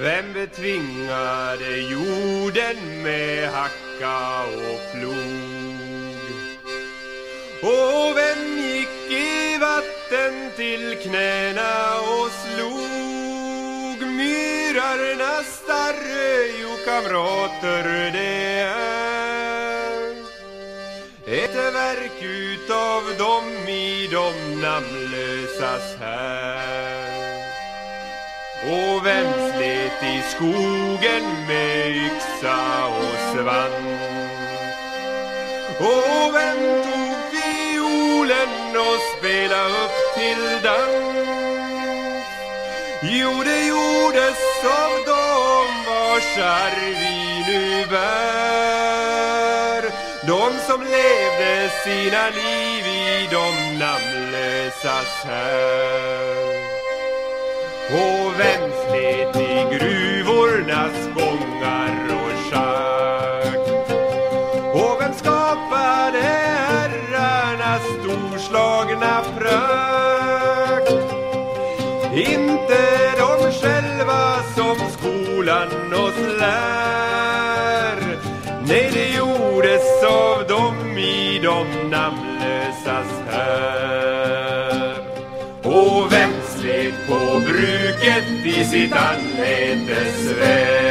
Vem 0.02 0.34
betvingade 0.34 1.78
jorden 1.78 3.04
med 3.04 3.50
hacka 3.50 4.42
och 4.44 5.00
plog? 5.00 5.62
Och 7.64 8.18
vem 8.18 8.58
gick 8.58 9.12
i 9.12 9.58
vatten 9.60 10.52
till 10.56 10.98
knäna 11.04 12.00
och 12.00 12.32
slog? 12.32 13.11
Myrarnas 14.82 15.48
starre, 15.64 16.30
jo 16.62 16.72
kamrater 16.86 18.12
det 18.14 18.60
är 18.60 18.82
ett 21.28 21.56
verk 21.56 22.22
utav 22.22 23.04
dem 23.18 23.68
i 23.68 24.08
de 24.12 24.62
namnlösas 24.62 25.96
här. 26.00 27.12
Och 28.66 29.06
vem 29.06 29.34
slet 29.52 30.04
i 30.04 30.22
skogen 30.32 31.26
med 31.48 31.96
yxa 31.96 32.86
och 32.86 33.20
svans? 33.34 34.02
Och 35.80 36.36
vem 36.36 36.60
tog 36.84 37.16
fiolen 37.32 38.78
och 38.88 39.00
spela 39.18 39.66
upp 39.66 40.14
till 40.16 40.44
dans? 40.64 41.41
Jo, 43.04 43.44
det 43.44 43.66
gjordes 43.66 44.42
av 44.64 44.92
dem 45.06 45.68
vars 45.88 46.38
arv 46.38 46.96
vi 47.00 47.44
nu 47.48 47.86
bär. 47.90 49.82
De 50.28 50.42
som 50.68 50.82
levde 50.82 51.70
sina 51.84 52.30
liv 52.30 52.86
i 52.86 53.28
de 53.32 53.80
namnlösas 53.80 55.26
här. 55.26 56.62
Och 57.92 58.40
vem 58.40 58.72
slet 58.88 59.36
i 59.36 59.78
gruvornas 59.78 61.08
gångar 61.16 62.21
skolan 75.52 75.94
oss 75.94 76.40
lär. 76.40 78.18
Nej, 78.68 78.90
det 78.94 79.18
gjordes 79.18 80.04
av 80.04 80.48
dem 80.48 80.98
i 80.98 81.40
de 81.44 81.90
namnlösas 81.90 83.22
här. 83.32 84.96
Och 85.64 86.12
vem 86.12 86.32
slet 86.48 87.08
på 87.08 87.40
bruket 87.40 88.46
i 88.46 88.66
sitt 88.66 88.94
anletes 88.94 90.30
svärd? 90.30 90.91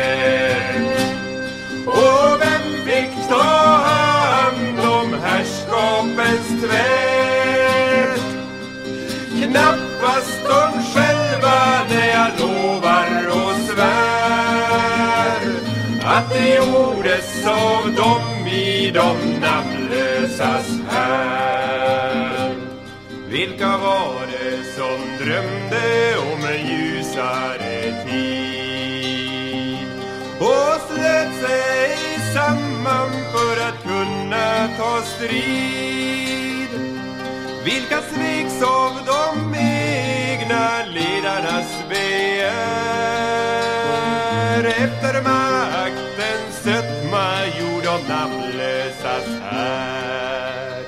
Det 16.41 16.55
gjordes 16.55 17.47
av 17.47 17.95
dem 17.95 18.47
i 18.47 18.91
de 18.91 19.17
namnlösas 19.41 20.69
här. 20.91 22.55
Vilka 23.29 23.77
var 23.77 24.27
det 24.27 24.65
som 24.77 25.27
drömde 25.27 26.17
om 26.33 26.45
en 26.45 26.67
ljusare 26.67 28.05
tid 28.07 28.59
och 30.39 30.81
slöt 30.89 31.35
sig 31.45 31.97
samman 32.35 33.11
för 33.33 33.55
att 33.69 33.83
kunna 33.83 34.69
ta 34.79 35.03
strid? 35.03 36.71
Vilka 37.65 38.01
sveks 38.03 38.63
av 38.63 38.93
de 39.07 39.55
egna 39.55 40.85
ledarnas 40.95 41.85
begär 41.89 42.00
de 47.91 48.09
namnlösas 48.09 49.27
här? 49.51 50.85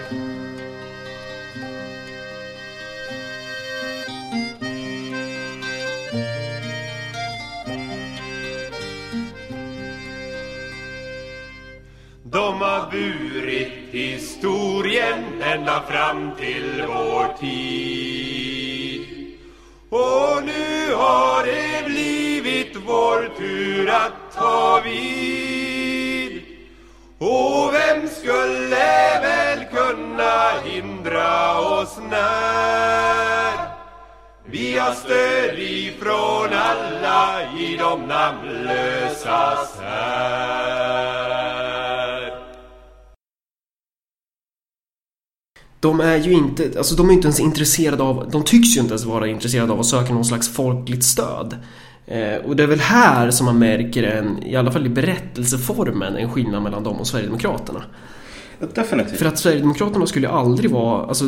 De 12.22 12.60
har 12.60 12.90
burit 12.90 13.72
historien 13.90 15.42
ända 15.42 15.82
fram 15.88 16.30
till 16.36 16.84
vår 16.88 17.38
tid. 17.40 19.06
Och 19.88 20.44
nu 20.44 20.94
har 20.94 21.46
det 21.46 21.86
blivit 21.86 22.76
vår 22.86 23.38
tur 23.38 23.88
att 23.88 24.34
ta 24.34 24.82
vid. 24.84 25.61
Och 27.24 27.74
vem 27.74 28.08
skulle 28.08 29.20
väl 29.22 29.64
kunna 29.64 30.50
hindra 30.64 31.58
oss 31.58 31.98
när? 32.10 33.52
Vi 34.46 34.78
har 34.78 34.94
stöd 34.94 35.58
ifrån 35.58 36.48
alla 36.52 37.42
i 37.58 37.76
de 37.76 38.00
namnlösas 38.08 39.76
här. 39.80 40.82
De 45.80 46.00
är 46.00 46.16
ju 46.16 46.32
inte, 46.32 46.70
alltså 46.76 46.94
de 46.94 47.08
är 47.08 47.12
inte 47.12 47.26
ens 47.26 47.40
intresserade 47.40 48.02
av, 48.02 48.30
de 48.30 48.44
tycks 48.44 48.76
ju 48.76 48.80
inte 48.80 48.92
ens 48.92 49.04
vara 49.04 49.26
intresserade 49.26 49.72
av 49.72 49.80
att 49.80 49.86
söka 49.86 50.14
någon 50.14 50.24
slags 50.24 50.48
folkligt 50.48 51.04
stöd. 51.04 51.56
Eh, 52.06 52.36
och 52.44 52.56
det 52.56 52.62
är 52.62 52.66
väl 52.66 52.80
här 52.80 53.30
som 53.30 53.46
man 53.46 53.58
märker 53.58 54.02
en, 54.02 54.42
i 54.42 54.56
alla 54.56 54.72
fall 54.72 54.86
i 54.86 54.88
berättelseformen, 54.88 56.16
en 56.16 56.30
skillnad 56.30 56.62
mellan 56.62 56.82
dem 56.82 56.96
och 56.96 57.06
Sverigedemokraterna. 57.06 57.82
Definitivt. 58.74 59.18
För 59.18 59.26
att 59.26 59.38
Sverigedemokraterna 59.38 60.06
skulle 60.06 60.28
aldrig 60.28 60.70
vara, 60.70 61.06
alltså 61.06 61.24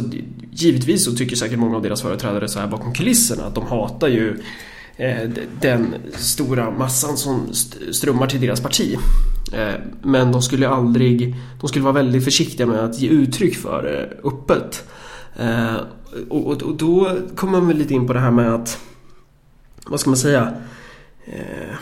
givetvis 0.50 1.04
så 1.04 1.12
tycker 1.12 1.36
säkert 1.36 1.58
många 1.58 1.76
av 1.76 1.82
deras 1.82 2.02
företrädare 2.02 2.48
så 2.48 2.58
här 2.60 2.66
bakom 2.66 2.92
kulisserna 2.94 3.44
att 3.44 3.54
de 3.54 3.66
hatar 3.66 4.08
ju 4.08 4.40
eh, 4.96 5.30
den 5.60 5.94
stora 6.16 6.70
massan 6.70 7.16
som 7.16 7.40
st- 7.50 7.92
strömmar 7.92 8.26
till 8.26 8.40
deras 8.40 8.60
parti. 8.60 8.96
Eh, 9.52 9.74
men 10.02 10.32
de 10.32 10.42
skulle 10.42 10.68
aldrig, 10.68 11.34
de 11.60 11.68
skulle 11.68 11.84
vara 11.84 11.94
väldigt 11.94 12.24
försiktiga 12.24 12.66
med 12.66 12.78
att 12.84 13.00
ge 13.00 13.08
uttryck 13.08 13.56
för 13.56 13.82
det 13.82 14.28
öppet. 14.28 14.84
Eh, 15.36 15.74
och, 16.28 16.46
och, 16.46 16.62
och 16.62 16.76
då 16.76 17.18
kommer 17.36 17.52
man 17.58 17.68
väl 17.68 17.76
lite 17.76 17.94
in 17.94 18.06
på 18.06 18.12
det 18.12 18.20
här 18.20 18.30
med 18.30 18.54
att, 18.54 18.78
vad 19.86 20.00
ska 20.00 20.10
man 20.10 20.16
säga? 20.16 20.52
Eh, 21.26 21.74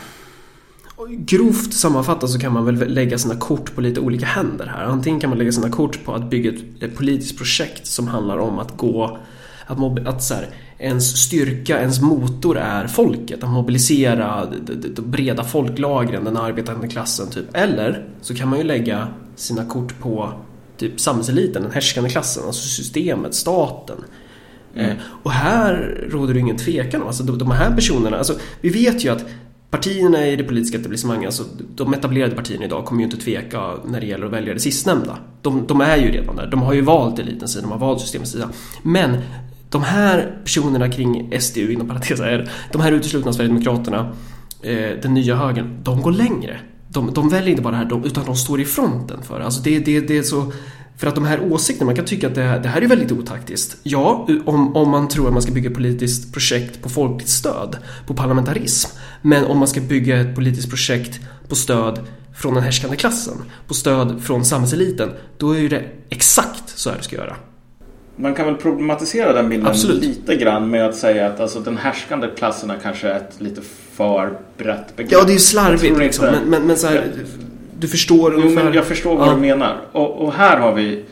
Grovt 1.08 1.72
sammanfattat 1.72 2.30
så 2.30 2.38
kan 2.38 2.52
man 2.52 2.64
väl 2.64 2.94
lägga 2.94 3.18
sina 3.18 3.36
kort 3.36 3.74
på 3.74 3.80
lite 3.80 4.00
olika 4.00 4.26
händer 4.26 4.66
här. 4.66 4.84
Antingen 4.84 5.20
kan 5.20 5.30
man 5.30 5.38
lägga 5.38 5.52
sina 5.52 5.70
kort 5.70 6.04
på 6.04 6.14
att 6.14 6.30
bygga 6.30 6.52
ett, 6.80 6.96
politiskt 6.96 7.38
projekt 7.38 7.86
som 7.86 8.08
handlar 8.08 8.38
om 8.38 8.58
att 8.58 8.76
gå 8.76 9.18
att, 9.66 9.78
mob- 9.78 10.08
att 10.08 10.22
så 10.22 10.34
här, 10.34 10.48
ens 10.78 11.16
styrka, 11.16 11.80
ens 11.80 12.00
motor 12.00 12.58
är 12.58 12.86
folket. 12.86 13.44
Att 13.44 13.50
mobilisera 13.50 14.46
de, 14.46 14.74
de, 14.74 14.88
de 14.88 15.10
breda 15.10 15.44
folklagren, 15.44 16.24
den 16.24 16.36
arbetande 16.36 16.88
klassen 16.88 17.30
typ. 17.30 17.46
Eller 17.52 18.08
så 18.20 18.34
kan 18.34 18.48
man 18.48 18.58
ju 18.58 18.64
lägga 18.64 19.08
sina 19.36 19.64
kort 19.64 19.98
på 20.00 20.32
typ 20.76 21.00
samhällseliten, 21.00 21.62
den 21.62 21.72
härskande 21.72 22.10
klassen, 22.10 22.44
alltså 22.46 22.68
systemet, 22.68 23.34
staten. 23.34 23.96
Eh, 24.74 24.92
och 25.22 25.30
här 25.30 26.00
råder 26.10 26.34
det 26.34 26.40
ingen 26.40 26.56
tvekan 26.56 27.02
alltså 27.02 27.22
de, 27.22 27.38
de 27.38 27.50
här 27.50 27.74
personerna, 27.74 28.18
alltså 28.18 28.34
vi 28.60 28.68
vet 28.68 29.04
ju 29.04 29.08
att 29.08 29.24
Partierna 29.72 30.26
i 30.26 30.36
det 30.36 30.44
politiska 30.44 30.78
etablissemanget, 30.78 31.26
alltså 31.26 31.44
de 31.74 31.94
etablerade 31.94 32.34
partierna 32.34 32.64
idag 32.64 32.84
kommer 32.84 33.00
ju 33.00 33.04
inte 33.04 33.16
tveka 33.16 33.60
när 33.86 34.00
det 34.00 34.06
gäller 34.06 34.26
att 34.26 34.32
välja 34.32 34.54
det 34.54 34.60
sistnämnda. 34.60 35.18
De, 35.42 35.66
de 35.66 35.80
är 35.80 35.96
ju 35.96 36.10
redan 36.10 36.36
där, 36.36 36.46
de 36.46 36.62
har 36.62 36.72
ju 36.72 36.80
valt 36.80 37.18
elitens 37.18 37.52
sida, 37.52 37.62
de 37.62 37.72
har 37.72 37.78
valt 37.78 38.00
systemets 38.00 38.30
sida. 38.30 38.48
Men 38.82 39.16
de 39.70 39.82
här 39.82 40.38
personerna 40.44 40.88
kring 40.88 41.40
SDU, 41.40 41.72
inom 41.72 41.88
parentes 41.88 42.20
är 42.20 42.50
de 42.72 42.80
här 42.82 42.92
uteslutna 42.92 43.32
Sverigedemokraterna, 43.32 44.12
eh, 44.62 44.90
den 45.02 45.14
nya 45.14 45.36
högern, 45.36 45.82
de 45.82 46.02
går 46.02 46.12
längre. 46.12 46.60
De, 46.88 47.14
de 47.14 47.28
väljer 47.28 47.50
inte 47.50 47.62
bara 47.62 47.70
det 47.70 47.76
här, 47.76 47.84
de, 47.84 48.04
utan 48.04 48.24
de 48.24 48.36
står 48.36 48.60
i 48.60 48.64
fronten 48.64 49.22
för 49.22 49.38
det. 49.38 49.44
Alltså 49.44 49.62
det, 49.62 49.78
det, 49.78 50.00
det 50.00 50.18
är 50.18 50.22
så... 50.22 50.52
För 51.02 51.08
att 51.08 51.14
de 51.14 51.24
här 51.24 51.52
åsikterna, 51.52 51.86
man 51.86 51.96
kan 51.96 52.04
tycka 52.04 52.26
att 52.26 52.34
det 52.34 52.42
här, 52.42 52.58
det 52.58 52.68
här 52.68 52.82
är 52.82 52.86
väldigt 52.86 53.12
otaktiskt. 53.12 53.76
Ja, 53.82 54.28
om, 54.44 54.76
om 54.76 54.90
man 54.90 55.08
tror 55.08 55.26
att 55.26 55.32
man 55.32 55.42
ska 55.42 55.52
bygga 55.52 55.70
ett 55.70 55.74
politiskt 55.74 56.32
projekt 56.32 56.82
på 56.82 56.88
folkligt 56.88 57.30
stöd, 57.30 57.76
på 58.06 58.14
parlamentarism. 58.14 58.98
Men 59.22 59.44
om 59.44 59.58
man 59.58 59.68
ska 59.68 59.80
bygga 59.80 60.20
ett 60.20 60.34
politiskt 60.34 60.68
projekt 60.68 61.20
på 61.48 61.54
stöd 61.54 62.00
från 62.36 62.54
den 62.54 62.62
härskande 62.62 62.96
klassen, 62.96 63.34
på 63.66 63.74
stöd 63.74 64.22
från 64.22 64.44
samhällseliten, 64.44 65.10
då 65.38 65.50
är 65.52 65.58
ju 65.58 65.68
det 65.68 65.84
exakt 66.08 66.78
så 66.78 66.90
här 66.90 66.96
du 66.96 67.02
ska 67.02 67.16
göra. 67.16 67.36
Man 68.16 68.34
kan 68.34 68.46
väl 68.46 68.56
problematisera 68.56 69.32
den 69.32 69.48
bilden 69.48 69.68
Absolut. 69.68 70.02
lite 70.02 70.36
grann 70.36 70.70
med 70.70 70.86
att 70.86 70.96
säga 70.96 71.26
att 71.26 71.40
alltså, 71.40 71.60
den 71.60 71.76
härskande 71.76 72.28
klassen 72.36 72.70
är 72.70 72.78
kanske 72.82 73.10
ett 73.10 73.34
lite 73.38 73.60
för 73.92 74.38
brett 74.58 74.96
begrepp. 74.96 75.12
Ja, 75.12 75.24
det 75.24 75.30
är 75.30 75.34
ju 75.34 75.40
slarvigt 75.40 75.98
liksom, 75.98 76.24
men, 76.24 76.50
men, 76.50 76.66
men 76.66 76.76
så 76.76 76.86
här, 76.86 77.04
du 77.82 77.88
förstår 77.88 78.32
Jo, 78.32 78.40
ungefär... 78.40 78.64
men 78.64 78.72
jag 78.74 78.84
förstår 78.84 79.16
vad 79.16 79.28
Ja. 79.28 79.34
du 79.34 79.40
menar. 79.40 79.76
Och, 79.92 80.10
och 80.24 80.32
här 80.32 80.60
har 80.60 80.74
vi... 80.74 81.04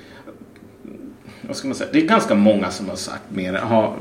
Vad 1.42 1.56
ska 1.56 1.68
man 1.68 1.74
säga? 1.74 1.90
Det 1.92 1.98
är 1.98 2.06
ganska 2.06 2.34
många 2.34 2.70
som 2.70 2.88
har 2.88 2.96
sagt 2.96 3.22
mer, 3.28 3.52
har, 3.54 3.96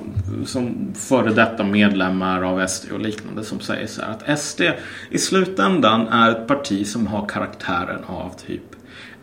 som 0.45 0.93
före 0.95 1.33
detta 1.33 1.63
medlemmar 1.63 2.41
av 2.43 2.67
SD 2.67 2.91
och 2.91 2.99
liknande 2.99 3.43
som 3.43 3.59
säger 3.59 3.87
så 3.87 4.01
här 4.01 4.09
att 4.29 4.39
SD 4.39 4.61
i 5.09 5.17
slutändan 5.17 6.07
är 6.07 6.31
ett 6.31 6.47
parti 6.47 6.87
som 6.87 7.07
har 7.07 7.27
karaktären 7.27 8.03
av 8.07 8.33
typ 8.47 8.61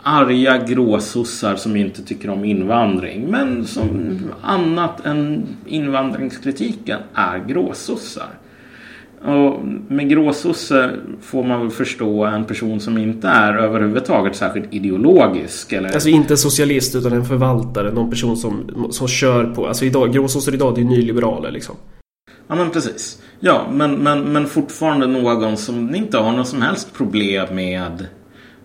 arga 0.02 0.58
gråsossar 0.58 1.56
som 1.56 1.76
inte 1.76 2.02
tycker 2.02 2.30
om 2.30 2.44
invandring 2.44 3.26
men 3.30 3.66
som 3.66 4.18
annat 4.42 5.06
än 5.06 5.46
invandringskritiken 5.66 7.00
är 7.14 7.38
gråsossar. 7.38 8.28
Och 9.26 9.60
med 9.88 10.08
gråsosse 10.10 10.90
får 11.20 11.44
man 11.44 11.60
väl 11.60 11.70
förstå 11.70 12.24
en 12.24 12.44
person 12.44 12.80
som 12.80 12.98
inte 12.98 13.28
är 13.28 13.54
överhuvudtaget 13.54 14.36
särskilt 14.36 14.74
ideologisk. 14.74 15.72
Eller... 15.72 15.92
Alltså 15.92 16.08
inte 16.08 16.36
socialist 16.36 16.94
utan 16.96 17.12
en 17.12 17.24
förvaltare, 17.24 17.92
någon 17.92 18.10
person 18.10 18.36
som, 18.36 18.86
som 18.90 19.08
kör 19.08 19.44
på, 19.44 19.66
alltså 19.66 19.84
idag, 19.84 20.12
gråsossar 20.12 20.54
idag 20.54 20.74
det 20.74 20.80
är 20.80 20.84
nyliberaler 20.84 21.50
liksom. 21.50 21.74
Ja 22.48 22.54
men 22.54 22.70
precis. 22.70 23.22
Ja 23.40 23.66
men, 23.72 23.94
men, 23.94 24.20
men 24.20 24.46
fortfarande 24.46 25.06
någon 25.06 25.56
som 25.56 25.94
inte 25.94 26.18
har 26.18 26.32
något 26.32 26.48
som 26.48 26.62
helst 26.62 26.94
problem 26.94 27.54
med 27.54 28.06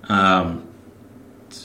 ehm, 0.09 0.47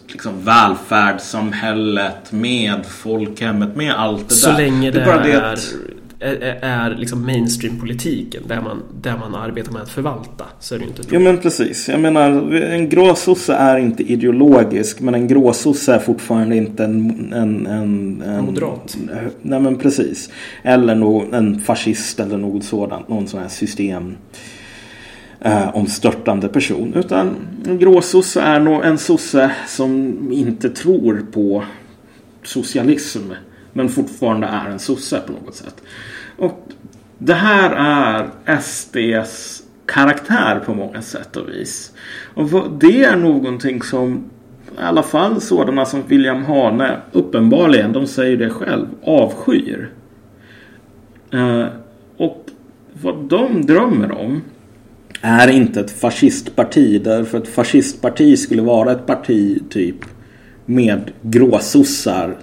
liksom 0.09 0.33
välfärdssamhället, 0.45 2.33
med 2.33 2.87
folkhemmet, 2.87 3.77
med 3.77 3.95
allt 3.95 4.29
det 4.29 4.35
Så 4.35 4.51
där. 4.51 4.57
länge 4.57 4.91
det, 4.91 5.05
bara 5.05 5.25
är 5.25 5.53
att- 5.53 5.75
är, 6.21 6.95
liksom 6.95 7.27
mainstream-politiken 7.27 8.43
där 8.47 8.61
man, 8.61 8.83
där 9.01 9.17
man 9.19 9.35
arbetar 9.35 9.73
med 9.73 9.83
att 9.83 9.89
förvalta 9.89 10.45
så 10.61 10.75
är 10.75 10.79
det 10.79 10.85
ju 10.85 10.89
inte 10.89 11.03
ett 11.03 11.13
Ja 11.13 11.19
men 11.19 11.39
precis. 11.39 11.89
Jag 11.89 12.01
menar 12.01 12.53
en 12.55 12.89
gråsosse 12.89 13.55
är 13.55 13.79
inte 13.79 14.03
ideologisk 14.03 15.01
men 15.01 15.15
en 15.15 15.29
gråsosse 15.29 15.95
är 15.95 15.99
fortfarande 15.99 16.57
inte 16.57 16.85
en... 16.85 17.33
en, 17.33 17.67
en, 17.67 18.23
en 18.23 18.45
Moderat. 18.45 18.97
Nej 19.43 19.61
men 19.61 19.77
precis. 19.77 20.31
Eller 20.63 20.95
no, 20.95 21.35
en 21.35 21.61
fascist 21.61 22.21
eller 22.21 22.37
något 22.37 22.65
sådant. 22.65 23.09
Någon 23.09 23.29
sån 23.29 23.41
här 23.41 23.49
system 23.49 24.17
eh, 25.41 25.77
omstörtande 25.77 26.49
person. 26.49 26.95
Utan 26.95 27.37
en 27.67 27.79
gråsosse 27.79 28.41
är 28.41 28.61
nog 28.61 28.85
en 28.85 28.99
sosse 28.99 29.51
som 29.67 30.19
inte 30.33 30.71
tror 30.71 31.27
på 31.33 31.65
socialism. 32.43 33.33
Men 33.77 33.89
fortfarande 33.89 34.47
är 34.47 34.71
en 34.71 34.79
sosse 34.79 35.21
på 35.27 35.33
något 35.33 35.55
sätt. 35.55 35.83
Och 36.37 36.69
det 37.19 37.35
här 37.35 37.71
är 37.71 38.31
SDs 38.61 39.63
karaktär 39.87 40.63
på 40.67 40.75
många 40.75 41.03
sätt 41.03 41.37
och 41.37 41.49
vis. 41.49 41.93
Och 42.35 42.71
det 42.81 43.05
är 43.05 43.17
någonting 43.17 43.83
som 43.83 44.25
i 44.79 44.83
alla 44.83 45.03
fall 45.03 45.41
sådana 45.41 45.85
som 45.85 46.03
William 46.07 46.45
Hane 46.45 47.01
uppenbarligen, 47.13 47.93
de 47.93 48.07
säger 48.07 48.37
det 48.37 48.51
själv, 48.51 48.87
avskyr. 49.03 49.91
Eh, 51.33 51.67
och 52.17 52.47
vad 53.03 53.25
de 53.25 53.67
drömmer 53.67 54.13
om 54.13 54.43
är 55.21 55.49
inte 55.49 55.81
ett 55.81 56.01
fascistparti. 56.01 57.03
Därför 57.05 57.39
ett 57.39 57.49
fascistparti 57.49 58.39
skulle 58.39 58.63
vara 58.63 58.93
ett 58.93 59.07
parti 59.07 59.63
typ 59.71 59.97
med 60.67 61.11
gråsossar 61.23 62.37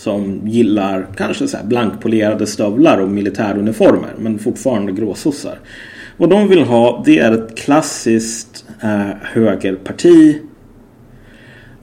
som 0.00 0.48
gillar 0.48 1.06
kanske 1.16 1.48
så 1.48 1.56
blankpolerade 1.64 2.46
stövlar 2.46 2.98
och 2.98 3.08
militäruniformer 3.08 4.14
men 4.18 4.38
fortfarande 4.38 4.92
gråsossar. 4.92 5.58
Vad 6.16 6.30
de 6.30 6.48
vill 6.48 6.62
ha 6.62 7.02
det 7.06 7.18
är 7.18 7.32
ett 7.32 7.58
klassiskt 7.58 8.64
eh, 8.82 9.08
högerparti 9.22 10.38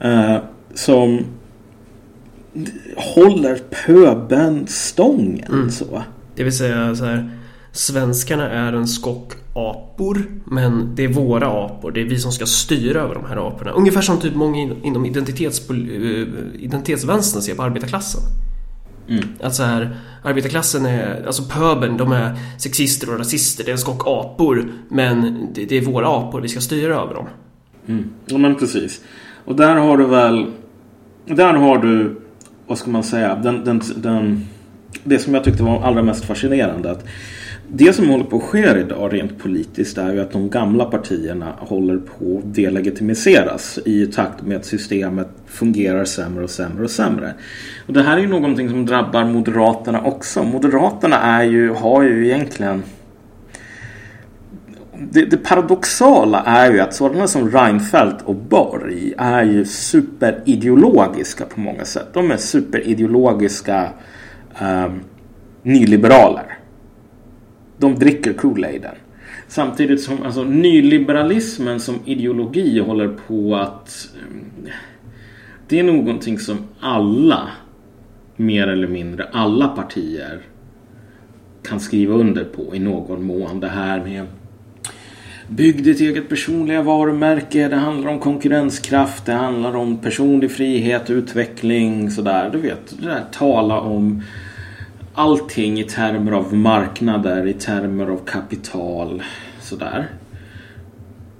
eh, 0.00 0.36
som 0.74 1.24
håller 2.96 3.58
pöben 3.86 4.66
stången. 4.66 5.52
Mm. 5.52 5.70
Så. 5.70 6.02
Det 6.34 6.44
vill 6.44 6.56
säga 6.56 6.94
så 6.94 7.04
här 7.04 7.30
Svenskarna 7.72 8.50
är 8.50 8.72
en 8.72 8.88
skock 8.88 9.32
apor 9.58 10.22
men 10.44 10.94
det 10.94 11.04
är 11.04 11.08
våra 11.08 11.46
apor. 11.46 11.92
Det 11.92 12.00
är 12.00 12.04
vi 12.04 12.18
som 12.18 12.32
ska 12.32 12.46
styra 12.46 13.00
över 13.00 13.14
de 13.14 13.24
här 13.24 13.48
aporna. 13.48 13.70
Ungefär 13.70 14.00
som 14.00 14.20
typ 14.20 14.34
många 14.34 14.74
inom 14.82 15.06
identitets, 15.06 15.70
eh, 15.70 15.76
identitetsvänstern 16.58 17.42
ser 17.42 17.54
på 17.54 17.62
arbetarklassen. 17.62 18.20
Mm. 19.08 19.24
Att 19.40 19.54
så 19.54 19.62
här, 19.62 19.96
arbetarklassen 20.22 20.86
är, 20.86 21.26
alltså 21.26 21.42
pöbeln, 21.42 21.96
de 21.96 22.12
är 22.12 22.36
sexister 22.58 23.12
och 23.12 23.18
rasister. 23.18 23.64
Det 23.64 23.70
är 23.70 23.72
en 23.72 23.78
skock 23.78 24.02
apor 24.06 24.72
men 24.88 25.46
det, 25.54 25.64
det 25.64 25.76
är 25.76 25.82
våra 25.82 26.08
apor, 26.08 26.40
vi 26.40 26.48
ska 26.48 26.60
styra 26.60 26.94
över 26.94 27.14
dem. 27.14 27.26
Mm. 27.86 28.10
Ja 28.26 28.38
men 28.38 28.54
precis. 28.54 29.00
Och 29.44 29.56
där 29.56 29.76
har 29.76 29.98
du 29.98 30.06
väl, 30.06 30.46
där 31.24 31.54
har 31.54 31.78
du, 31.78 32.20
vad 32.66 32.78
ska 32.78 32.90
man 32.90 33.02
säga, 33.02 33.34
den, 33.34 33.64
den, 33.64 33.82
den 33.96 34.46
det 35.04 35.18
som 35.18 35.34
jag 35.34 35.44
tyckte 35.44 35.62
var 35.62 35.82
allra 35.82 36.02
mest 36.02 36.24
fascinerande. 36.24 36.90
Att 36.90 37.04
det 37.70 37.92
som 37.92 38.08
håller 38.08 38.24
på 38.24 38.36
att 38.36 38.42
ske 38.42 38.80
idag 38.80 39.14
rent 39.14 39.38
politiskt 39.38 39.98
är 39.98 40.12
ju 40.12 40.20
att 40.20 40.32
de 40.32 40.50
gamla 40.50 40.84
partierna 40.84 41.54
håller 41.58 41.96
på 41.96 42.38
att 42.38 42.54
delegitimiseras 42.54 43.78
i 43.84 44.06
takt 44.06 44.42
med 44.42 44.56
att 44.56 44.64
systemet 44.64 45.28
fungerar 45.46 46.04
sämre 46.04 46.44
och 46.44 46.50
sämre 46.50 46.84
och 46.84 46.90
sämre. 46.90 47.34
Och 47.86 47.92
det 47.92 48.02
här 48.02 48.16
är 48.16 48.20
ju 48.20 48.28
någonting 48.28 48.68
som 48.68 48.86
drabbar 48.86 49.24
Moderaterna 49.24 50.02
också. 50.02 50.42
Moderaterna 50.42 51.16
är 51.16 51.44
ju, 51.44 51.70
har 51.70 52.02
ju 52.02 52.26
egentligen 52.26 52.82
det, 55.10 55.24
det, 55.24 55.36
paradoxala 55.36 56.42
är 56.42 56.72
ju 56.72 56.80
att 56.80 56.94
sådana 56.94 57.26
som 57.26 57.50
Reinfeldt 57.50 58.22
och 58.22 58.34
Borg 58.34 59.14
är 59.18 59.44
ju 59.44 59.64
superideologiska 59.64 61.44
på 61.44 61.60
många 61.60 61.84
sätt. 61.84 62.08
De 62.12 62.30
är 62.30 62.36
superideologiska 62.36 63.88
um, 64.62 65.00
nyliberaler 65.62 66.57
de 67.78 67.94
dricker 67.94 68.32
Kool-Aiden. 68.32 68.94
Samtidigt 69.48 70.02
som 70.02 70.22
alltså, 70.22 70.44
nyliberalismen 70.44 71.80
som 71.80 71.94
ideologi 72.04 72.80
håller 72.80 73.08
på 73.08 73.56
att... 73.56 74.08
Eh, 74.64 74.72
det 75.68 75.78
är 75.78 75.82
någonting 75.82 76.38
som 76.38 76.58
alla, 76.80 77.48
mer 78.36 78.66
eller 78.66 78.88
mindre 78.88 79.28
alla 79.32 79.68
partier 79.68 80.40
kan 81.62 81.80
skriva 81.80 82.14
under 82.14 82.44
på 82.44 82.76
i 82.76 82.78
någon 82.78 83.24
mån. 83.24 83.60
Det 83.60 83.68
här 83.68 84.04
med 84.04 84.26
Bygg 85.48 85.84
ditt 85.84 86.00
eget 86.00 86.28
personliga 86.28 86.82
varumärke. 86.82 87.68
Det 87.68 87.76
handlar 87.76 88.10
om 88.10 88.18
konkurrenskraft. 88.18 89.26
Det 89.26 89.32
handlar 89.32 89.76
om 89.76 89.98
personlig 89.98 90.50
frihet, 90.50 91.10
utveckling, 91.10 92.10
sådär. 92.10 92.50
Du 92.52 92.58
vet, 92.58 93.00
det 93.00 93.06
där 93.06 93.24
tala 93.32 93.80
om 93.80 94.22
allting 95.18 95.80
i 95.80 95.84
termer 95.84 96.32
av 96.32 96.54
marknader, 96.54 97.46
i 97.46 97.52
termer 97.52 98.06
av 98.06 98.24
kapital. 98.24 99.22
Sådär. 99.60 100.08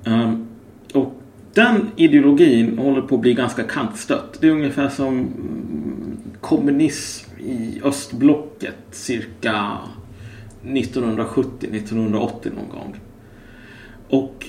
Um, 0.04 0.48
och 0.94 1.14
den 1.54 1.90
ideologin 1.96 2.78
håller 2.78 3.02
på 3.02 3.14
att 3.14 3.20
bli 3.20 3.34
ganska 3.34 3.62
kantstött. 3.62 4.38
Det 4.40 4.46
är 4.46 4.50
ungefär 4.50 4.88
som 4.88 5.08
mm, 5.08 6.18
kommunism 6.40 7.38
i 7.40 7.80
östblocket 7.84 8.76
cirka 8.90 9.78
1970-1980 10.62 12.54
någon 12.54 12.68
gång. 12.68 13.00
Och 14.08 14.46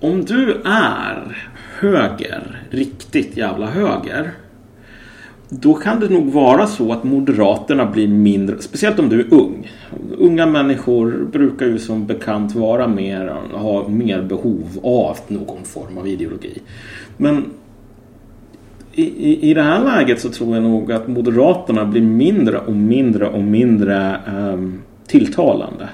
om 0.00 0.24
du 0.24 0.62
är 0.64 1.50
höger, 1.78 2.62
riktigt 2.70 3.36
jävla 3.36 3.66
höger 3.66 4.32
då 5.60 5.74
kan 5.74 6.00
det 6.00 6.08
nog 6.08 6.32
vara 6.32 6.66
så 6.66 6.92
att 6.92 7.04
Moderaterna 7.04 7.86
blir 7.86 8.08
mindre, 8.08 8.62
speciellt 8.62 8.98
om 8.98 9.08
du 9.08 9.20
är 9.20 9.34
ung. 9.34 9.70
Unga 10.18 10.46
människor 10.46 11.28
brukar 11.32 11.66
ju 11.66 11.78
som 11.78 12.06
bekant 12.06 12.54
vara 12.54 12.88
mer, 12.88 13.34
ha 13.52 13.88
mer 13.88 14.22
behov 14.22 14.78
av 14.82 15.18
någon 15.28 15.64
form 15.64 15.98
av 15.98 16.08
ideologi. 16.08 16.58
Men 17.16 17.44
i, 18.92 19.02
i, 19.02 19.50
i 19.50 19.54
det 19.54 19.62
här 19.62 19.84
läget 19.84 20.20
så 20.20 20.28
tror 20.28 20.54
jag 20.54 20.62
nog 20.62 20.92
att 20.92 21.08
Moderaterna 21.08 21.84
blir 21.84 22.02
mindre 22.02 22.58
och 22.58 22.76
mindre 22.76 23.28
och 23.28 23.42
mindre 23.42 24.16
um, 24.36 24.82
tilltalande. 25.06 25.88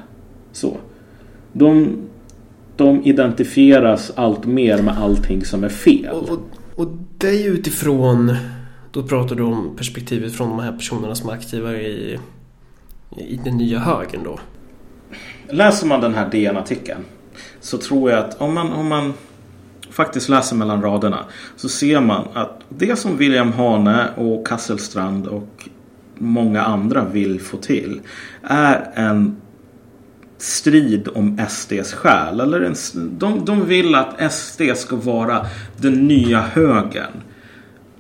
Så. 0.53 0.77
De, 1.53 1.97
de 2.77 3.03
identifieras 3.05 4.13
allt 4.15 4.47
mer 4.47 4.83
med 4.83 4.99
allting 4.99 5.45
som 5.45 5.65
är 5.65 5.69
fel. 5.69 6.15
Och, 6.15 6.31
och, 6.31 6.41
och 6.75 6.89
det 7.19 7.29
är 7.29 7.43
ju 7.43 7.49
utifrån 7.49 8.37
då 8.99 9.05
pratar 9.05 9.37
du 9.37 9.43
om 9.43 9.77
perspektivet 9.77 10.35
från 10.35 10.49
de 10.49 10.61
här 10.61 10.73
personerna 10.73 11.15
som 11.15 11.29
är 11.29 11.33
aktiva 11.33 11.77
i, 11.77 12.19
i 13.17 13.41
den 13.45 13.57
nya 13.57 13.79
högern 13.79 14.25
då. 14.25 14.39
Läser 15.51 15.87
man 15.87 16.01
den 16.01 16.15
här 16.15 16.31
DN-artikeln 16.31 17.01
så 17.61 17.79
tror 17.79 18.11
jag 18.11 18.19
att 18.19 18.41
om 18.41 18.55
man, 18.55 18.73
om 18.73 18.89
man 18.89 19.13
faktiskt 19.91 20.29
läser 20.29 20.57
mellan 20.57 20.83
raderna 20.83 21.25
så 21.57 21.69
ser 21.69 22.01
man 22.01 22.29
att 22.35 22.61
det 22.69 22.97
som 22.97 23.17
William 23.17 23.53
Hane 23.53 24.09
och 24.17 24.47
Kasselstrand 24.47 25.27
och 25.27 25.69
många 26.15 26.63
andra 26.63 27.05
vill 27.05 27.41
få 27.41 27.57
till 27.57 28.01
är 28.43 28.91
en 28.95 29.37
strid 30.39 31.09
om 31.15 31.41
SDs 31.49 31.93
själ. 31.95 32.41
Eller 32.41 32.61
en, 32.61 32.75
de, 33.19 33.45
de 33.45 33.67
vill 33.67 33.95
att 33.95 34.33
SD 34.33 34.63
ska 34.77 34.97
vara 34.97 35.47
den 35.77 36.07
nya 36.07 36.41
högern. 36.41 37.23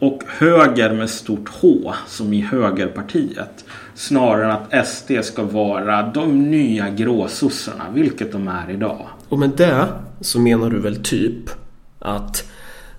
Och 0.00 0.22
höger 0.26 0.92
med 0.92 1.10
stort 1.10 1.48
H 1.48 1.94
som 2.06 2.32
i 2.32 2.40
högerpartiet. 2.40 3.64
Snarare 3.94 4.44
än 4.44 4.50
att 4.50 4.88
SD 4.88 5.12
ska 5.22 5.42
vara 5.42 6.02
de 6.02 6.50
nya 6.50 6.88
gråsossarna, 6.90 7.84
vilket 7.94 8.32
de 8.32 8.48
är 8.48 8.70
idag. 8.70 9.06
Och 9.28 9.38
med 9.38 9.50
det 9.56 9.86
så 10.20 10.40
menar 10.40 10.70
du 10.70 10.80
väl 10.80 11.02
typ 11.02 11.50
att 11.98 12.44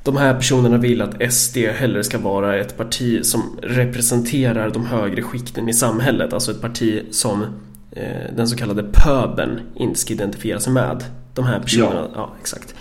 de 0.04 0.18
här 0.18 0.34
personerna 0.34 0.78
vill 0.78 1.02
att 1.02 1.34
SD 1.34 1.58
hellre 1.58 2.04
ska 2.04 2.18
vara 2.18 2.58
ett 2.58 2.78
parti 2.78 3.26
som 3.26 3.60
representerar 3.62 4.70
de 4.70 4.86
högre 4.86 5.22
skikten 5.22 5.70
i 5.70 5.74
samhället. 5.74 6.34
Alltså 6.34 6.52
ett 6.52 6.62
parti 6.62 7.04
som 7.12 7.44
eh, 7.92 8.36
den 8.36 8.48
så 8.48 8.56
kallade 8.56 8.84
pöbeln 8.94 9.60
inte 9.76 10.00
ska 10.00 10.14
identifiera 10.14 10.60
sig 10.60 10.74
med. 10.74 11.04
De 11.34 11.46
här 11.46 11.60
personerna, 11.60 11.96
ja, 11.96 12.10
ja 12.16 12.34
exakt. 12.42 12.76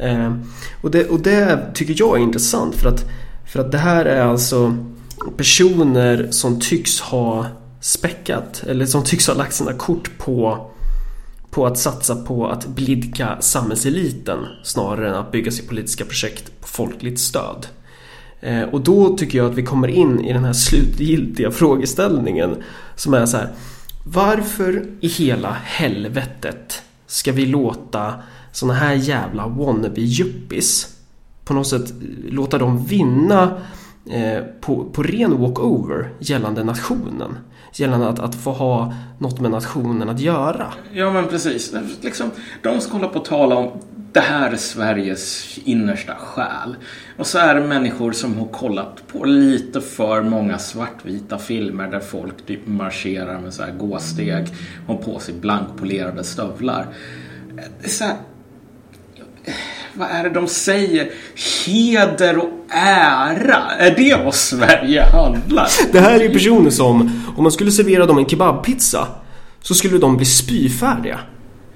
Eh, 0.00 0.32
och, 0.82 0.90
det, 0.90 1.08
och 1.08 1.20
det 1.20 1.58
tycker 1.74 1.94
jag 1.98 2.18
är 2.18 2.22
intressant 2.22 2.74
för 2.74 2.88
att 2.88 3.04
för 3.54 3.60
att 3.60 3.72
det 3.72 3.78
här 3.78 4.04
är 4.04 4.22
alltså 4.22 4.76
personer 5.36 6.28
som 6.30 6.60
tycks 6.60 7.00
ha 7.00 7.46
späckat 7.80 8.64
eller 8.66 8.86
som 8.86 9.04
tycks 9.04 9.26
ha 9.26 9.34
lagt 9.34 9.54
sina 9.54 9.72
kort 9.72 10.18
på 10.18 10.70
på 11.50 11.66
att 11.66 11.78
satsa 11.78 12.16
på 12.16 12.48
att 12.48 12.66
blidka 12.66 13.36
samhällseliten 13.40 14.38
snarare 14.64 15.08
än 15.08 15.14
att 15.14 15.32
bygga 15.32 15.50
sitt 15.50 15.68
politiska 15.68 16.04
projekt 16.04 16.60
på 16.60 16.68
folkligt 16.68 17.20
stöd. 17.20 17.66
Eh, 18.40 18.62
och 18.62 18.80
då 18.80 19.16
tycker 19.16 19.38
jag 19.38 19.50
att 19.50 19.58
vi 19.58 19.62
kommer 19.62 19.88
in 19.88 20.24
i 20.24 20.32
den 20.32 20.44
här 20.44 20.52
slutgiltiga 20.52 21.50
frågeställningen 21.50 22.62
som 22.96 23.14
är 23.14 23.26
så 23.26 23.36
här 23.36 23.48
Varför 24.04 24.86
i 25.00 25.08
hela 25.08 25.56
helvetet 25.64 26.82
ska 27.06 27.32
vi 27.32 27.46
låta 27.46 28.14
såna 28.52 28.74
här 28.74 28.94
jävla 28.94 29.46
wannabe-yuppies 29.46 30.93
på 31.44 31.54
något 31.54 31.66
sätt 31.66 31.94
låta 32.28 32.58
dem 32.58 32.84
vinna 32.86 33.58
eh, 34.10 34.44
på, 34.60 34.84
på 34.84 35.02
ren 35.02 35.40
walkover 35.40 36.12
gällande 36.18 36.64
nationen? 36.64 37.38
Gällande 37.72 38.08
att, 38.08 38.18
att 38.18 38.34
få 38.34 38.52
ha 38.52 38.94
något 39.18 39.40
med 39.40 39.50
nationen 39.50 40.08
att 40.08 40.20
göra. 40.20 40.66
Ja, 40.92 41.12
men 41.12 41.28
precis. 41.28 41.74
Liksom, 42.00 42.30
de 42.62 42.80
ska 42.80 42.92
hålla 42.92 43.08
på 43.08 43.18
och 43.18 43.24
tala 43.24 43.56
om 43.56 43.70
det 44.14 44.20
här 44.20 44.52
är 44.52 44.56
Sveriges 44.56 45.58
innersta 45.64 46.14
själ. 46.14 46.76
Och 47.18 47.26
så 47.26 47.38
är 47.38 47.54
det 47.54 47.60
människor 47.60 48.12
som 48.12 48.38
har 48.38 48.46
kollat 48.46 49.06
på 49.06 49.24
lite 49.24 49.80
för 49.80 50.22
många 50.22 50.58
svartvita 50.58 51.38
filmer 51.38 51.90
där 51.90 52.00
folk 52.00 52.46
typ 52.46 52.66
marscherar 52.66 53.40
med 53.40 53.54
så 53.54 53.62
här 53.62 53.72
gåsteg 53.72 54.46
och 54.88 55.04
på 55.04 55.18
sig 55.18 55.34
blankpolerade 55.34 56.24
stövlar. 56.24 56.86
Det 57.80 57.86
är 57.86 57.90
så 57.90 58.04
här, 58.04 58.16
vad 59.94 60.08
är 60.10 60.24
det 60.24 60.30
de 60.30 60.48
säger? 60.48 61.10
Heder 61.66 62.38
och 62.38 62.50
ära. 62.68 63.70
Är 63.78 63.94
det 63.96 64.24
vad 64.24 64.34
Sverige 64.34 65.02
handlar 65.02 65.68
Det 65.92 66.00
här 66.00 66.20
är 66.20 66.28
personer 66.28 66.70
som, 66.70 67.22
om 67.36 67.42
man 67.42 67.52
skulle 67.52 67.70
servera 67.70 68.06
dem 68.06 68.18
en 68.18 68.26
kebabpizza 68.26 69.08
så 69.62 69.74
skulle 69.74 69.98
de 69.98 70.16
bli 70.16 70.26
spyfärdiga. 70.26 71.18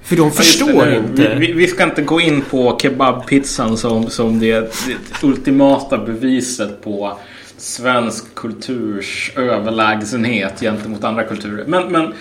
För 0.03 0.15
de 0.15 0.31
förstår 0.31 0.85
det, 0.85 0.97
inte. 0.97 1.35
Vi, 1.35 1.53
vi, 1.53 1.67
ska 1.67 1.83
inte 1.83 2.01
gå 2.01 2.21
in 2.21 2.41
på 2.41 2.77
kebabpizzan 2.81 3.77
som, 3.77 4.09
som 4.09 4.39
det, 4.39 4.59
det 4.59 5.23
ultimata 5.23 5.97
beviset 5.97 6.83
på 6.83 7.17
svensk 7.57 8.35
kulturs 8.35 9.31
överlägsenhet 9.35 10.59
gentemot 10.59 11.03
andra 11.03 11.23
kulturer. 11.23 11.65
Men, 11.67 11.91
men 11.91 12.13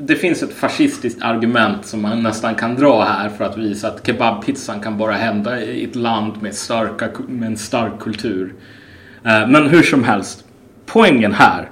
det 0.00 0.16
finns 0.16 0.42
ett 0.42 0.54
fascistiskt 0.54 1.22
argument 1.22 1.86
som 1.86 2.02
man 2.02 2.22
nästan 2.22 2.54
kan 2.54 2.74
dra 2.74 3.04
här 3.04 3.28
för 3.28 3.44
att 3.44 3.56
visa 3.56 3.88
att 3.88 4.06
kebabpizzan 4.06 4.80
kan 4.80 4.98
bara 4.98 5.12
hända 5.12 5.60
i 5.60 5.84
ett 5.84 5.96
land 5.96 6.42
med, 6.42 6.54
starka, 6.54 7.08
med 7.28 7.46
en 7.46 7.56
stark 7.56 7.98
kultur. 7.98 8.54
Eh, 9.24 9.48
men 9.48 9.68
hur 9.68 9.82
som 9.82 10.04
helst, 10.04 10.44
poängen 10.86 11.32
här 11.32 11.68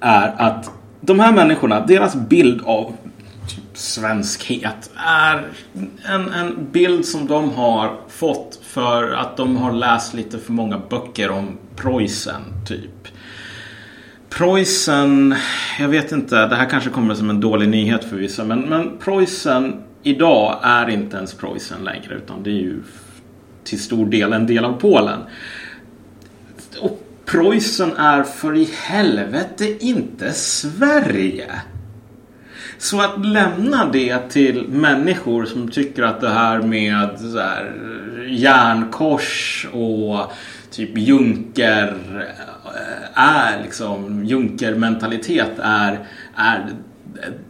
är 0.00 0.34
att 0.38 0.70
de 1.00 1.20
här 1.20 1.32
människorna, 1.32 1.86
deras 1.86 2.14
bild 2.14 2.62
av 2.64 2.96
typ 3.48 3.78
svenskhet 3.78 4.90
är 5.06 5.48
en, 6.04 6.28
en 6.28 6.68
bild 6.72 7.04
som 7.04 7.26
de 7.26 7.50
har 7.50 7.96
fått 8.08 8.60
för 8.62 9.12
att 9.12 9.36
de 9.36 9.56
har 9.56 9.72
läst 9.72 10.14
lite 10.14 10.38
för 10.38 10.52
många 10.52 10.80
böcker 10.90 11.30
om 11.30 11.58
Preussen, 11.76 12.42
typ. 12.66 13.08
Preussen, 14.36 15.34
jag 15.78 15.88
vet 15.88 16.12
inte, 16.12 16.46
det 16.46 16.56
här 16.56 16.70
kanske 16.70 16.90
kommer 16.90 17.14
som 17.14 17.30
en 17.30 17.40
dålig 17.40 17.68
nyhet 17.68 18.04
för 18.04 18.16
vissa, 18.16 18.44
men, 18.44 18.60
men 18.60 18.98
Preussen 18.98 19.82
idag 20.02 20.58
är 20.62 20.90
inte 20.90 21.16
ens 21.16 21.34
Preussen 21.34 21.84
längre, 21.84 22.14
utan 22.14 22.42
det 22.42 22.50
är 22.50 22.60
ju 22.60 22.82
till 23.64 23.80
stor 23.80 24.06
del 24.06 24.32
en 24.32 24.46
del 24.46 24.64
av 24.64 24.80
Polen. 24.80 25.20
Och 26.80 27.02
Preussen 27.24 27.92
är 27.96 28.22
för 28.22 28.56
i 28.56 28.68
helvete 28.82 29.84
inte 29.84 30.32
Sverige. 30.32 31.50
Så 32.78 33.00
att 33.00 33.26
lämna 33.26 33.90
det 33.92 34.18
till 34.30 34.68
människor 34.68 35.44
som 35.44 35.68
tycker 35.68 36.02
att 36.02 36.20
det 36.20 36.30
här 36.30 36.62
med 36.62 37.08
så 37.18 37.38
här, 37.38 37.72
järnkors 38.28 39.66
och 39.72 40.32
typ 40.70 40.98
junker 40.98 41.96
är 43.14 43.62
liksom 43.62 44.24
junkermentalitet 44.24 45.58
är, 45.58 46.06
är 46.36 46.74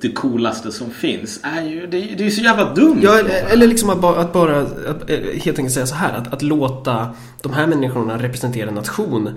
det 0.00 0.12
coolaste 0.12 0.72
som 0.72 0.90
finns 0.90 1.40
är 1.42 1.62
ju, 1.62 1.86
det, 1.86 2.26
är 2.26 2.30
så 2.30 2.42
jävla 2.42 2.74
dumt. 2.74 3.00
Ja, 3.02 3.18
eller 3.50 3.66
liksom 3.66 3.90
att 3.90 4.00
bara, 4.00 4.20
att 4.20 4.32
bara 4.32 4.60
att 4.60 5.10
eh, 5.10 5.18
helt 5.18 5.58
enkelt 5.58 5.74
säga 5.74 5.86
så 5.86 5.94
här 5.94 6.12
att, 6.12 6.34
att 6.34 6.42
låta 6.42 7.14
de 7.42 7.52
här 7.52 7.66
människorna 7.66 8.18
representera 8.18 8.68
en 8.68 8.74
nation 8.74 9.30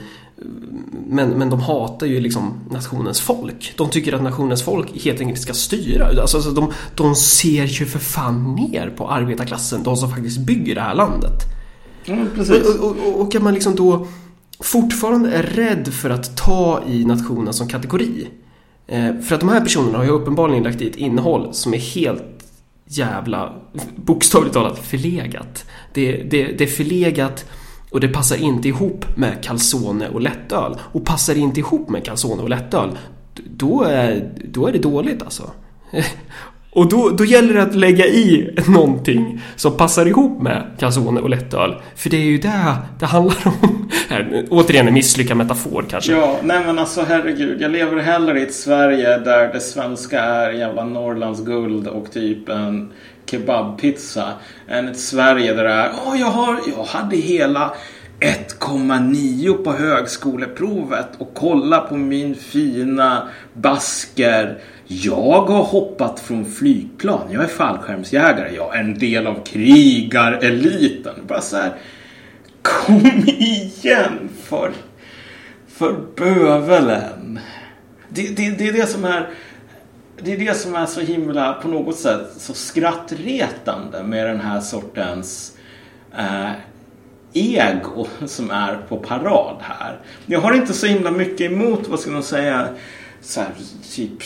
men, 1.08 1.30
men 1.30 1.50
de 1.50 1.60
hatar 1.60 2.08
ju 2.08 2.20
liksom 2.20 2.54
nationens 2.72 3.22
folk. 3.22 3.74
De 3.78 3.90
tycker 3.90 4.14
att 4.14 4.24
nationens 4.24 4.64
folk 4.64 5.04
helt 5.04 5.22
enkelt 5.22 5.42
ska 5.42 5.54
styra. 5.54 6.22
Alltså, 6.22 6.38
alltså 6.38 6.52
de, 6.52 6.72
de 6.96 7.16
ser 7.16 7.66
ju 7.66 7.86
för 7.86 8.00
fan 8.00 8.56
ner 8.56 8.94
på 8.98 9.10
arbetarklassen, 9.10 9.84
de 9.84 9.98
som 9.98 10.10
faktiskt 10.10 10.38
bygger 10.38 10.76
det 10.76 10.82
här 10.82 10.96
landet. 10.96 11.42
Mm, 12.06 12.30
precis. 12.36 12.76
Och, 12.76 12.86
och, 12.90 12.98
och, 13.08 13.22
och 13.22 13.36
att 13.36 13.42
man 13.42 13.54
liksom 13.54 13.76
då 13.76 14.08
fortfarande 14.60 15.32
är 15.32 15.44
rädd 15.44 15.94
för 15.94 16.10
att 16.10 16.38
ta 16.38 16.84
i 16.88 17.06
nationen 17.06 17.54
som 17.54 17.68
kategori. 17.68 18.28
Eh, 18.88 19.20
för 19.20 19.36
att 19.36 19.42
de 19.42 19.50
här 19.50 19.62
personerna 19.62 19.98
har 19.98 20.06
ju 20.06 20.12
uppenbarligen 20.12 20.64
lagt 20.64 20.82
i 20.82 20.90
ett 20.90 20.96
innehåll 20.96 21.54
som 21.54 21.74
är 21.74 21.78
helt 21.78 22.24
jävla, 22.86 23.54
bokstavligt 23.96 24.54
talat, 24.54 24.80
förlegat. 24.80 25.66
Det, 25.94 26.12
det, 26.12 26.44
det 26.44 26.64
är 26.64 26.68
förlegat 26.68 27.46
och 27.90 28.00
det 28.00 28.08
passar 28.08 28.38
inte 28.38 28.68
ihop 28.68 29.18
med 29.18 29.44
calzone 29.44 30.10
och 30.10 30.22
lättöl. 30.22 30.80
Och 30.82 31.06
passar 31.06 31.34
det 31.34 31.40
inte 31.40 31.60
ihop 31.60 31.90
med 31.90 32.06
calzone 32.06 32.42
och 32.42 32.50
lättöl, 32.50 32.98
då 33.34 33.84
är, 33.84 34.32
då 34.44 34.68
är 34.68 34.72
det 34.72 34.80
dåligt 34.80 35.24
alltså. 35.24 35.52
Och 36.76 36.90
då, 36.90 37.10
då 37.10 37.26
gäller 37.26 37.54
det 37.54 37.62
att 37.62 37.76
lägga 37.76 38.06
i 38.06 38.56
någonting 38.68 39.42
som 39.56 39.78
passar 39.78 40.06
ihop 40.06 40.42
med 40.42 40.64
calzone 40.80 41.22
och 41.22 41.30
lättöl. 41.30 41.76
För 41.96 42.10
det 42.10 42.18
är 42.18 42.22
ju 42.22 42.38
det 42.38 42.76
det 43.00 43.06
handlar 43.06 43.38
om. 43.46 43.90
Här, 44.10 44.46
återigen 44.50 44.88
en 44.88 44.94
misslyckad 44.94 45.38
metafor 45.38 45.86
kanske. 45.90 46.12
Ja, 46.12 46.40
nej 46.44 46.62
men 46.66 46.80
alltså 46.80 47.02
herregud. 47.02 47.62
Jag 47.62 47.72
lever 47.72 48.02
hellre 48.02 48.40
i 48.40 48.44
ett 48.44 48.54
Sverige 48.54 49.18
där 49.18 49.54
det 49.54 49.60
svenska 49.60 50.22
är 50.22 50.52
jävla 50.52 50.84
Norrlands 50.84 51.46
guld 51.46 51.88
och 51.88 52.12
typ 52.12 52.50
en 52.50 52.92
kebabpizza. 53.26 54.30
Än 54.68 54.88
ett 54.88 55.00
Sverige 55.00 55.54
där 55.54 55.64
det 55.64 55.74
är, 55.74 55.92
åh 56.08 56.20
jag, 56.20 56.28
har, 56.28 56.60
jag 56.78 56.84
hade 56.84 57.16
hela 57.16 57.74
1,9 58.20 59.64
på 59.64 59.72
högskoleprovet 59.72 61.08
och 61.18 61.32
kolla 61.34 61.80
på 61.80 61.98
min 61.98 62.36
fina 62.36 63.28
basker. 63.54 64.58
Jag 64.88 65.42
har 65.42 65.64
hoppat 65.64 66.20
från 66.20 66.46
flygplan. 66.46 67.32
Jag 67.32 67.44
är 67.44 67.48
fallskärmsjägare. 67.48 68.56
Jag 68.56 68.76
är 68.76 68.80
en 68.80 69.00
del 69.00 69.28
av 69.28 69.44
krigareliten. 69.44 71.16
Bara 71.28 71.42
så 71.42 71.58
här. 71.58 71.74
Kom 72.62 73.06
igen 73.26 74.30
för, 74.44 74.72
för 75.68 75.96
bövelen. 76.16 77.40
Det, 78.10 78.38
det, 78.38 78.50
det 78.50 78.68
är 78.68 78.74
det 78.74 78.88
som 78.88 79.06
är 79.06 79.30
det 80.24 80.34
är 80.34 80.38
det 80.38 80.54
som 80.54 80.76
är 80.76 80.86
så 80.86 81.02
himla 81.02 81.54
på 81.54 81.68
något 81.68 81.98
sätt 81.98 82.28
så 82.38 82.54
skrattretande 82.54 84.04
med 84.04 84.28
den 84.28 84.42
här 84.42 84.62
sortens 84.62 85.58
eh, 86.18 86.52
ego 87.34 88.08
som 88.26 88.52
är 88.52 88.78
på 88.90 88.98
parad 88.98 89.56
här. 89.62 90.00
Jag 90.26 90.40
har 90.40 90.54
inte 90.54 90.74
så 90.74 90.88
himla 90.88 91.12
mycket 91.12 91.52
emot, 91.52 91.88
vad 91.88 92.00
ska 92.00 92.12
man 92.12 92.24
säga, 92.24 92.68
så 93.22 93.42
här, 93.42 93.50
typ 93.96 94.24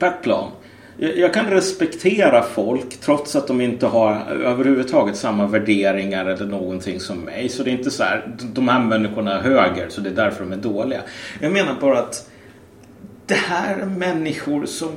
backplan. 0.00 0.50
Jag, 0.96 1.18
jag 1.18 1.34
kan 1.34 1.46
respektera 1.46 2.42
folk 2.42 3.00
trots 3.00 3.36
att 3.36 3.46
de 3.46 3.60
inte 3.60 3.86
har 3.86 4.14
överhuvudtaget 4.30 5.16
samma 5.16 5.46
värderingar 5.46 6.26
eller 6.26 6.46
någonting 6.46 7.00
som 7.00 7.18
mig. 7.18 7.48
Så 7.48 7.62
det 7.62 7.70
är 7.70 7.72
inte 7.72 7.90
så 7.90 8.02
här, 8.02 8.36
de 8.54 8.68
här 8.68 8.80
människorna 8.80 9.38
är 9.38 9.42
höger 9.42 9.88
så 9.88 10.00
det 10.00 10.10
är 10.10 10.14
därför 10.14 10.44
de 10.44 10.52
är 10.52 10.56
dåliga. 10.56 11.00
Jag 11.40 11.52
menar 11.52 11.76
bara 11.80 11.98
att 11.98 12.30
det 13.26 13.34
här 13.34 13.78
är 13.78 13.86
människor 13.86 14.66
som 14.66 14.90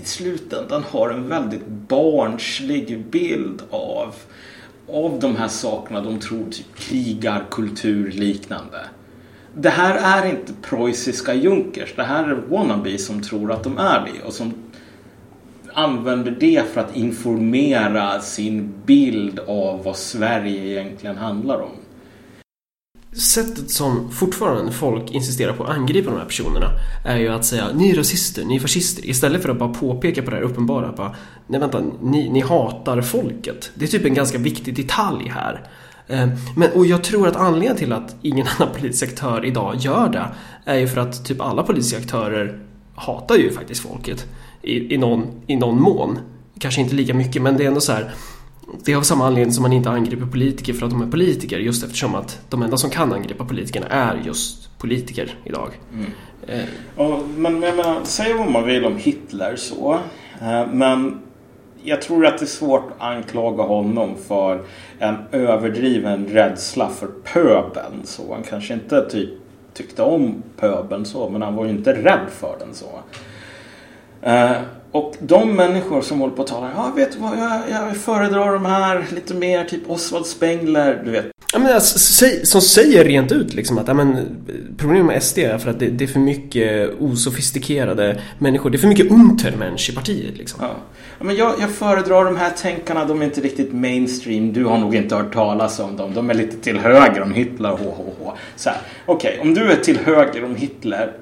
i 0.00 0.04
slutändan 0.04 0.84
har 0.90 1.10
en 1.10 1.28
väldigt 1.28 1.66
barnslig 1.66 3.04
bild 3.06 3.62
av 3.70 4.14
av 4.92 5.20
de 5.20 5.36
här 5.36 5.48
sakerna 5.48 6.00
de 6.00 6.20
tror 6.20 6.50
typ 6.50 6.76
krigarkultur 6.76 8.10
liknande. 8.10 8.80
Det 9.54 9.70
här 9.70 10.22
är 10.22 10.30
inte 10.30 10.52
preussiska 10.62 11.34
junkers. 11.34 11.94
Det 11.96 12.02
här 12.02 12.24
är 12.24 12.34
wannabes 12.34 13.06
som 13.06 13.22
tror 13.22 13.52
att 13.52 13.64
de 13.64 13.78
är 13.78 14.10
det 14.12 14.26
och 14.26 14.32
som 14.32 14.54
använder 15.72 16.36
det 16.40 16.64
för 16.72 16.80
att 16.80 16.96
informera 16.96 18.20
sin 18.20 18.72
bild 18.86 19.38
av 19.38 19.84
vad 19.84 19.96
Sverige 19.96 20.80
egentligen 20.80 21.16
handlar 21.16 21.60
om 21.60 21.70
sättet 23.12 23.70
som 23.70 24.10
fortfarande 24.10 24.72
folk 24.72 25.10
insisterar 25.10 25.52
på 25.52 25.64
att 25.64 25.70
angripa 25.70 26.10
de 26.10 26.18
här 26.18 26.26
personerna 26.26 26.70
är 27.04 27.16
ju 27.16 27.28
att 27.28 27.44
säga 27.44 27.68
ni 27.74 27.90
är 27.90 27.94
rasister, 27.94 28.44
ni 28.44 28.56
är 28.56 28.60
fascister 28.60 29.06
istället 29.06 29.42
för 29.42 29.48
att 29.48 29.58
bara 29.58 29.74
påpeka 29.74 30.22
på 30.22 30.30
det 30.30 30.36
här 30.36 30.42
uppenbara 30.42 30.92
bara, 30.92 31.14
nej 31.46 31.60
vänta, 31.60 31.82
ni, 32.02 32.30
ni 32.30 32.40
hatar 32.40 33.02
folket. 33.02 33.70
Det 33.74 33.84
är 33.84 33.88
typ 33.88 34.04
en 34.04 34.14
ganska 34.14 34.38
viktig 34.38 34.76
detalj 34.76 35.28
här. 35.28 35.62
Eh, 36.08 36.28
men, 36.56 36.70
och 36.74 36.86
jag 36.86 37.04
tror 37.04 37.28
att 37.28 37.36
anledningen 37.36 37.76
till 37.76 37.92
att 37.92 38.16
ingen 38.22 38.46
annan 38.58 38.74
politisk 38.74 39.02
aktör 39.02 39.44
idag 39.44 39.76
gör 39.76 40.08
det 40.08 40.28
är 40.64 40.78
ju 40.78 40.88
för 40.88 41.00
att 41.00 41.24
typ 41.24 41.40
alla 41.40 41.62
politiska 41.62 41.98
aktörer 41.98 42.60
hatar 42.94 43.36
ju 43.36 43.50
faktiskt 43.50 43.82
folket 43.82 44.26
i, 44.62 44.94
i, 44.94 44.98
någon, 44.98 45.26
i 45.46 45.56
någon 45.56 45.80
mån. 45.82 46.18
Kanske 46.58 46.80
inte 46.80 46.94
lika 46.94 47.14
mycket 47.14 47.42
men 47.42 47.56
det 47.56 47.64
är 47.64 47.68
ändå 47.68 47.80
så 47.80 47.92
här 47.92 48.10
det 48.84 48.92
är 48.92 48.96
av 48.96 49.02
samma 49.02 49.26
anledning 49.26 49.52
som 49.52 49.62
man 49.62 49.72
inte 49.72 49.90
angriper 49.90 50.26
politiker 50.26 50.72
för 50.72 50.86
att 50.86 50.90
de 50.90 51.02
är 51.02 51.06
politiker 51.06 51.58
just 51.58 51.84
eftersom 51.84 52.14
att 52.14 52.40
de 52.48 52.62
enda 52.62 52.76
som 52.76 52.90
kan 52.90 53.12
angripa 53.12 53.44
politikerna 53.44 53.86
är 53.86 54.22
just 54.24 54.78
politiker 54.78 55.34
idag. 55.44 55.70
Mm. 55.92 56.06
Eh, 56.46 57.06
Och, 57.06 57.28
men 57.28 57.62
jag 57.62 57.76
menar, 57.76 58.00
säg 58.04 58.34
vad 58.34 58.50
man 58.50 58.64
vill 58.64 58.84
om 58.84 58.96
Hitler 58.96 59.56
så. 59.56 59.98
Eh, 60.40 60.66
men 60.72 61.18
jag 61.88 62.02
tror 62.02 62.26
att 62.26 62.38
det 62.38 62.44
är 62.44 62.46
svårt 62.46 62.84
att 62.98 63.02
anklaga 63.02 63.62
honom 63.62 64.16
för 64.28 64.60
en 64.98 65.16
överdriven 65.32 66.26
rädsla 66.26 66.88
för 66.88 67.06
pöbeln. 67.06 68.00
Så 68.04 68.34
han 68.34 68.42
kanske 68.42 68.74
inte 68.74 69.10
typ 69.10 69.30
tyckte 69.74 70.02
om 70.02 70.42
pöbeln 70.56 71.04
så, 71.04 71.28
men 71.30 71.42
han 71.42 71.54
var 71.54 71.64
ju 71.64 71.70
inte 71.70 71.92
rädd 71.92 72.26
för 72.30 72.56
den 72.58 72.74
så. 72.74 72.86
Eh, 74.22 74.52
och 74.92 75.14
de 75.20 75.56
människor 75.56 76.02
som 76.02 76.20
håller 76.20 76.36
på 76.36 76.42
att 76.42 76.48
tala, 76.48 76.70
ja 76.76 76.92
vet 76.96 77.12
du 77.12 77.18
vad, 77.18 77.38
jag, 77.38 77.60
jag 77.70 77.96
föredrar 77.96 78.52
de 78.52 78.64
här 78.64 79.06
lite 79.14 79.34
mer 79.34 79.64
typ 79.64 79.90
Oswald 79.90 80.26
Spengler, 80.26 81.02
du 81.04 81.10
vet. 81.10 81.26
Ja, 81.52 81.58
men 81.58 81.74
alltså, 81.74 82.26
som 82.42 82.60
säger 82.60 83.04
rent 83.04 83.32
ut 83.32 83.54
liksom 83.54 83.78
att 83.78 83.88
ja, 83.88 83.94
men, 83.94 84.26
problemet 84.76 85.06
med 85.06 85.22
SD 85.22 85.38
är 85.38 85.58
för 85.58 85.70
att 85.70 85.78
det, 85.78 85.86
det 85.86 86.04
är 86.04 86.08
för 86.08 86.20
mycket 86.20 86.90
osofistikerade 87.00 88.20
människor. 88.38 88.70
Det 88.70 88.76
är 88.76 88.78
för 88.78 88.88
mycket 88.88 89.10
untermensch 89.10 89.90
i 89.90 89.94
partiet 89.94 90.38
liksom. 90.38 90.60
Ja. 90.62 90.70
Ja, 91.18 91.24
men 91.24 91.36
jag, 91.36 91.54
jag 91.60 91.70
föredrar 91.70 92.24
de 92.24 92.36
här 92.36 92.50
tänkarna, 92.50 93.04
de 93.04 93.20
är 93.20 93.24
inte 93.24 93.40
riktigt 93.40 93.72
mainstream. 93.72 94.52
Du 94.52 94.64
har 94.64 94.78
nog 94.78 94.94
inte 94.94 95.16
hört 95.16 95.34
talas 95.34 95.80
om 95.80 95.96
dem. 95.96 96.14
De 96.14 96.30
är 96.30 96.34
lite 96.34 96.56
till 96.56 96.78
höger 96.78 97.22
om 97.22 97.32
Hitler. 97.32 97.78
Här, 98.64 98.76
Okej, 99.06 99.38
om 99.42 99.54
du 99.54 99.72
är 99.72 99.76
till 99.76 99.98
höger 99.98 100.44
om 100.44 100.56
Hitler, 100.56 101.12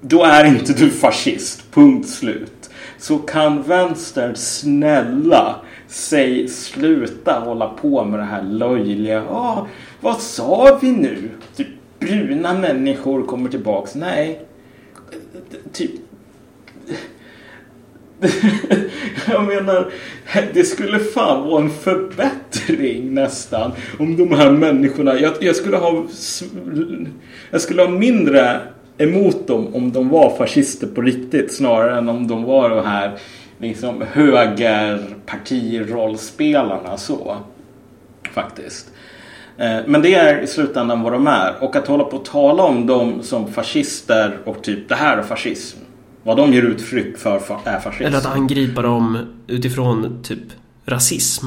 då 0.00 0.24
är 0.24 0.44
inte 0.44 0.72
du 0.72 0.90
fascist. 0.90 1.72
Punkt 1.72 2.08
slut. 2.08 2.70
Så 2.98 3.18
kan 3.18 3.62
vänstern 3.62 4.36
snälla 4.36 5.56
säg 5.88 6.48
sluta 6.48 7.40
hålla 7.40 7.68
på 7.68 8.04
med 8.04 8.18
det 8.18 8.24
här 8.24 8.42
löjliga. 8.42 9.22
Ah, 9.30 9.66
vad 10.00 10.20
sa 10.20 10.78
vi 10.82 10.90
nu? 10.92 11.30
Typ 11.56 11.68
bruna 11.98 12.54
människor 12.54 13.22
kommer 13.26 13.50
tillbaks. 13.50 13.94
Nej. 13.94 14.40
Typ 15.72 15.90
jag 19.28 19.44
menar, 19.46 19.92
det 20.52 20.64
skulle 20.64 20.98
fan 20.98 21.48
vara 21.48 21.62
en 21.62 21.70
förbättring 21.70 23.14
nästan. 23.14 23.72
Om 23.98 24.16
de 24.16 24.32
här 24.32 24.50
människorna, 24.50 25.20
jag, 25.20 25.32
jag, 25.40 25.56
skulle 25.56 25.76
ha 25.76 26.06
jag 27.50 27.60
skulle 27.60 27.82
ha 27.82 27.90
mindre 27.90 28.60
emot 29.00 29.46
dem 29.46 29.74
om 29.74 29.92
de 29.92 30.08
var 30.08 30.36
fascister 30.36 30.86
på 30.86 31.02
riktigt 31.02 31.52
snarare 31.52 31.98
än 31.98 32.08
om 32.08 32.26
de 32.26 32.44
var 32.44 32.70
de 32.70 32.86
här 32.86 33.18
liksom 33.58 34.04
högerpartirollspelarna 34.12 36.96
så. 36.96 37.36
Faktiskt. 38.32 38.90
Eh, 39.56 39.78
men 39.86 40.02
det 40.02 40.14
är 40.14 40.42
i 40.42 40.46
slutändan 40.46 41.02
vad 41.02 41.12
de 41.12 41.26
är. 41.26 41.54
Och 41.60 41.76
att 41.76 41.86
hålla 41.86 42.04
på 42.04 42.16
att 42.16 42.24
tala 42.24 42.62
om 42.62 42.86
dem 42.86 43.22
som 43.22 43.52
fascister 43.52 44.38
och 44.44 44.62
typ 44.62 44.88
det 44.88 44.94
här 44.94 45.18
är 45.18 45.22
fascism. 45.22 45.78
Vad 46.22 46.36
de 46.36 46.52
ger 46.52 46.62
uttryck 46.62 47.18
för 47.18 47.40
är 47.64 47.80
fascism. 47.80 48.04
Eller 48.04 48.18
att 48.18 48.36
angripa 48.36 48.82
dem 48.82 49.18
utifrån 49.46 50.22
typ 50.22 50.42
rasism. 50.86 51.46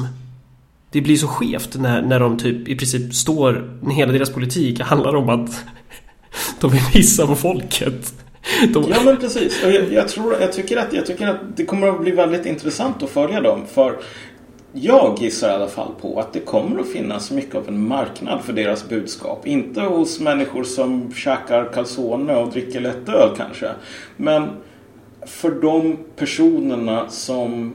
Det 0.90 1.00
blir 1.00 1.16
så 1.16 1.28
skevt 1.28 1.76
när, 1.76 2.02
när 2.02 2.20
de 2.20 2.38
typ 2.38 2.68
i 2.68 2.76
princip 2.76 3.14
står, 3.14 3.78
när 3.82 3.94
hela 3.94 4.12
deras 4.12 4.30
politik 4.30 4.80
handlar 4.80 5.16
om 5.16 5.28
att 5.28 5.64
de 6.60 6.70
vill 6.70 6.84
pissa 6.92 7.26
på 7.26 7.34
folket. 7.34 8.14
De, 8.74 8.84
Ja 8.90 8.96
men 9.04 9.16
precis. 9.16 9.62
Jag, 9.62 9.92
jag, 9.92 10.08
tror, 10.08 10.36
jag, 10.40 10.52
tycker 10.52 10.76
att, 10.76 10.92
jag 10.92 11.06
tycker 11.06 11.26
att 11.28 11.56
det 11.56 11.64
kommer 11.64 11.88
att 11.88 12.00
bli 12.00 12.10
väldigt 12.10 12.46
intressant 12.46 13.02
att 13.02 13.10
följa 13.10 13.40
dem. 13.40 13.60
För 13.74 13.96
jag 14.72 15.16
gissar 15.20 15.48
i 15.48 15.52
alla 15.52 15.66
fall 15.68 15.92
på 16.00 16.20
att 16.20 16.32
det 16.32 16.40
kommer 16.40 16.80
att 16.80 16.88
finnas 16.88 17.30
mycket 17.30 17.54
av 17.54 17.68
en 17.68 17.88
marknad 17.88 18.40
för 18.44 18.52
deras 18.52 18.88
budskap. 18.88 19.46
Inte 19.46 19.80
hos 19.80 20.20
människor 20.20 20.64
som 20.64 21.12
käkar 21.14 21.72
calzone 21.72 22.36
och 22.36 22.50
dricker 22.52 22.80
lätt 22.80 23.08
öl 23.08 23.28
kanske. 23.36 23.70
Men 24.16 24.48
för 25.26 25.50
de 25.50 25.96
personerna 26.16 27.08
som 27.08 27.74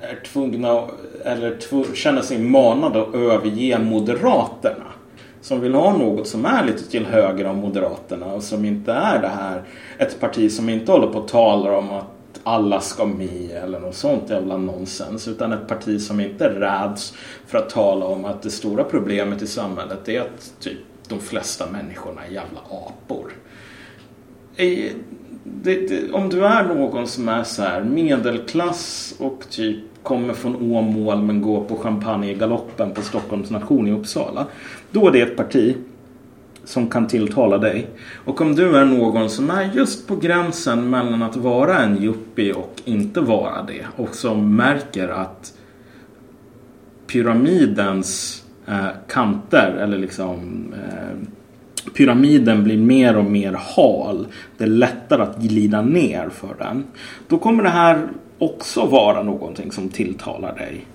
är 0.00 0.20
tvungna 0.32 0.82
eller 1.24 1.56
tv- 1.56 1.94
känner 1.96 2.22
sig 2.22 2.38
manade 2.38 3.02
att 3.02 3.14
överge 3.14 3.78
Moderaterna. 3.78 4.84
Som 5.42 5.60
vill 5.60 5.74
ha 5.74 5.96
något 5.96 6.28
som 6.28 6.44
är 6.44 6.64
lite 6.64 6.90
till 6.90 7.06
höger 7.06 7.44
om 7.44 7.56
Moderaterna 7.56 8.26
och 8.26 8.42
som 8.42 8.64
inte 8.64 8.92
är 8.92 9.22
det 9.22 9.28
här 9.28 9.62
ett 9.98 10.20
parti 10.20 10.52
som 10.52 10.68
inte 10.68 10.92
håller 10.92 11.06
på 11.06 11.18
och 11.18 11.28
talar 11.28 11.72
om 11.72 11.90
att 11.90 12.06
alla 12.42 12.80
ska 12.80 13.04
med 13.04 13.50
eller 13.50 13.80
något 13.80 13.94
sånt 13.94 14.30
jävla 14.30 14.56
nonsens. 14.56 15.28
Utan 15.28 15.52
ett 15.52 15.68
parti 15.68 16.00
som 16.00 16.20
inte 16.20 16.48
räds 16.48 17.14
för 17.46 17.58
att 17.58 17.70
tala 17.70 18.06
om 18.06 18.24
att 18.24 18.42
det 18.42 18.50
stora 18.50 18.84
problemet 18.84 19.42
i 19.42 19.46
samhället 19.46 20.08
är 20.08 20.20
att 20.20 20.54
typ 20.60 20.78
de 21.08 21.20
flesta 21.20 21.66
människorna 21.70 22.24
är 22.24 22.30
jävla 22.30 22.60
apor. 22.60 23.32
Det, 24.56 24.92
det, 25.44 26.12
om 26.12 26.28
du 26.28 26.46
är 26.46 26.64
någon 26.64 27.06
som 27.06 27.28
är 27.28 27.44
så 27.44 27.62
här 27.62 27.84
medelklass 27.84 29.14
och 29.18 29.42
typ 29.50 29.84
kommer 30.02 30.34
från 30.34 30.72
Åmål 30.72 31.22
men 31.22 31.42
går 31.42 31.64
på 31.64 31.76
champagnegaloppen 31.76 32.90
på 32.90 33.02
Stockholms 33.02 33.50
nation 33.50 33.88
i 33.88 33.92
Uppsala. 33.92 34.46
Då 34.90 35.08
är 35.08 35.12
det 35.12 35.20
ett 35.20 35.36
parti 35.36 35.76
som 36.64 36.90
kan 36.90 37.06
tilltala 37.06 37.58
dig. 37.58 37.86
Och 38.24 38.40
om 38.40 38.54
du 38.54 38.76
är 38.76 38.84
någon 38.84 39.30
som 39.30 39.50
är 39.50 39.70
just 39.74 40.08
på 40.08 40.16
gränsen 40.16 40.90
mellan 40.90 41.22
att 41.22 41.36
vara 41.36 41.78
en 41.78 42.02
yuppie 42.02 42.52
och 42.52 42.82
inte 42.84 43.20
vara 43.20 43.62
det 43.62 43.86
och 43.96 44.14
som 44.14 44.56
märker 44.56 45.08
att 45.08 45.52
pyramidens 47.06 48.42
eh, 48.66 48.86
kanter 49.08 49.76
eller 49.80 49.98
liksom 49.98 50.66
eh, 50.74 51.28
pyramiden 51.96 52.64
blir 52.64 52.78
mer 52.78 53.16
och 53.16 53.24
mer 53.24 53.52
hal. 53.76 54.26
Det 54.58 54.64
är 54.64 54.68
lättare 54.68 55.22
att 55.22 55.38
glida 55.38 55.82
ner 55.82 56.28
för 56.28 56.54
den. 56.58 56.84
Då 57.28 57.38
kommer 57.38 57.62
det 57.62 57.68
här 57.68 58.08
också 58.42 58.86
vara 58.86 59.22
någonting 59.22 59.72
som 59.72 59.88
tilltalar 59.88 60.54
dig. 60.54 60.86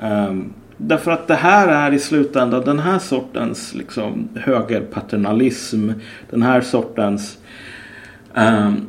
Um, 0.00 0.52
därför 0.76 1.10
att 1.10 1.28
det 1.28 1.34
här 1.34 1.68
är 1.68 1.94
i 1.94 1.98
slutändan 1.98 2.64
den 2.64 2.78
här 2.78 2.98
sortens 2.98 3.74
liksom, 3.74 4.28
högerpaternalism. 4.34 5.90
Den 6.30 6.42
här 6.42 6.60
sortens 6.60 7.38
um, 8.34 8.86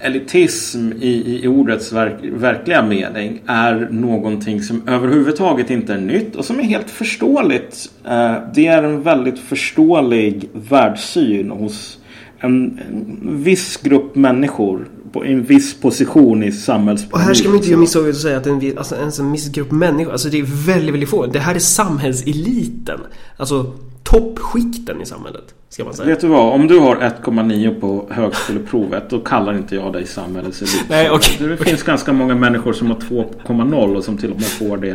elitism 0.00 0.92
i, 1.00 1.40
i 1.44 1.48
ordets 1.48 1.92
verk, 1.92 2.14
verkliga 2.22 2.82
mening 2.82 3.42
är 3.46 3.88
någonting 3.90 4.62
som 4.62 4.88
överhuvudtaget 4.88 5.70
inte 5.70 5.94
är 5.94 6.00
nytt 6.00 6.36
och 6.36 6.44
som 6.44 6.58
är 6.58 6.64
helt 6.64 6.90
förståeligt. 6.90 7.90
Uh, 8.04 8.36
det 8.54 8.66
är 8.66 8.82
en 8.82 9.02
väldigt 9.02 9.38
förståelig 9.38 10.48
världssyn 10.52 11.50
hos 11.50 11.98
en, 12.38 12.80
en 12.88 13.42
viss 13.42 13.76
grupp 13.76 14.14
människor 14.14 14.88
på 15.12 15.24
en 15.24 15.42
viss 15.42 15.80
position 15.80 16.42
i 16.42 16.52
samhällspolitiken. 16.52 17.20
Och 17.20 17.26
här 17.26 17.34
ska 17.34 17.48
man 17.48 17.56
inte 17.56 17.68
göra 17.68 17.80
misstaget 17.80 18.14
att 18.14 18.20
säga 18.20 18.36
att 18.36 18.46
en, 18.46 18.78
alltså, 18.78 18.96
ens 18.96 19.18
en 19.18 19.32
viss 19.32 19.48
grupp 19.48 19.70
människor, 19.70 20.12
alltså 20.12 20.28
det 20.28 20.38
är 20.38 20.66
väldigt, 20.66 20.94
väldigt 20.94 21.10
få. 21.10 21.26
Det 21.26 21.38
här 21.38 21.54
är 21.54 21.58
samhällseliten. 21.58 23.00
Alltså 23.36 23.72
toppskikten 24.02 25.02
i 25.02 25.06
samhället, 25.06 25.44
ska 25.68 25.84
man 25.84 25.94
säga. 25.94 26.08
Vet 26.08 26.20
du 26.20 26.26
vad? 26.26 26.52
Om 26.52 26.68
du 26.68 26.78
har 26.78 26.96
1,9 26.96 27.80
på 27.80 28.06
högskoleprovet 28.10 29.10
då 29.10 29.20
kallar 29.20 29.54
inte 29.56 29.74
jag 29.74 29.92
dig 29.92 30.06
samhällets 30.06 30.62
elit. 30.62 30.84
Nej, 30.88 31.10
okej. 31.10 31.48
Det 31.48 31.56
finns 31.56 31.82
ganska 31.82 32.12
många 32.12 32.34
människor 32.34 32.72
som 32.72 32.90
har 32.90 32.96
2,0 32.96 33.96
och 33.96 34.04
som 34.04 34.18
till 34.18 34.30
och 34.30 34.36
med 34.36 34.46
får 34.46 34.76
det 34.76 34.90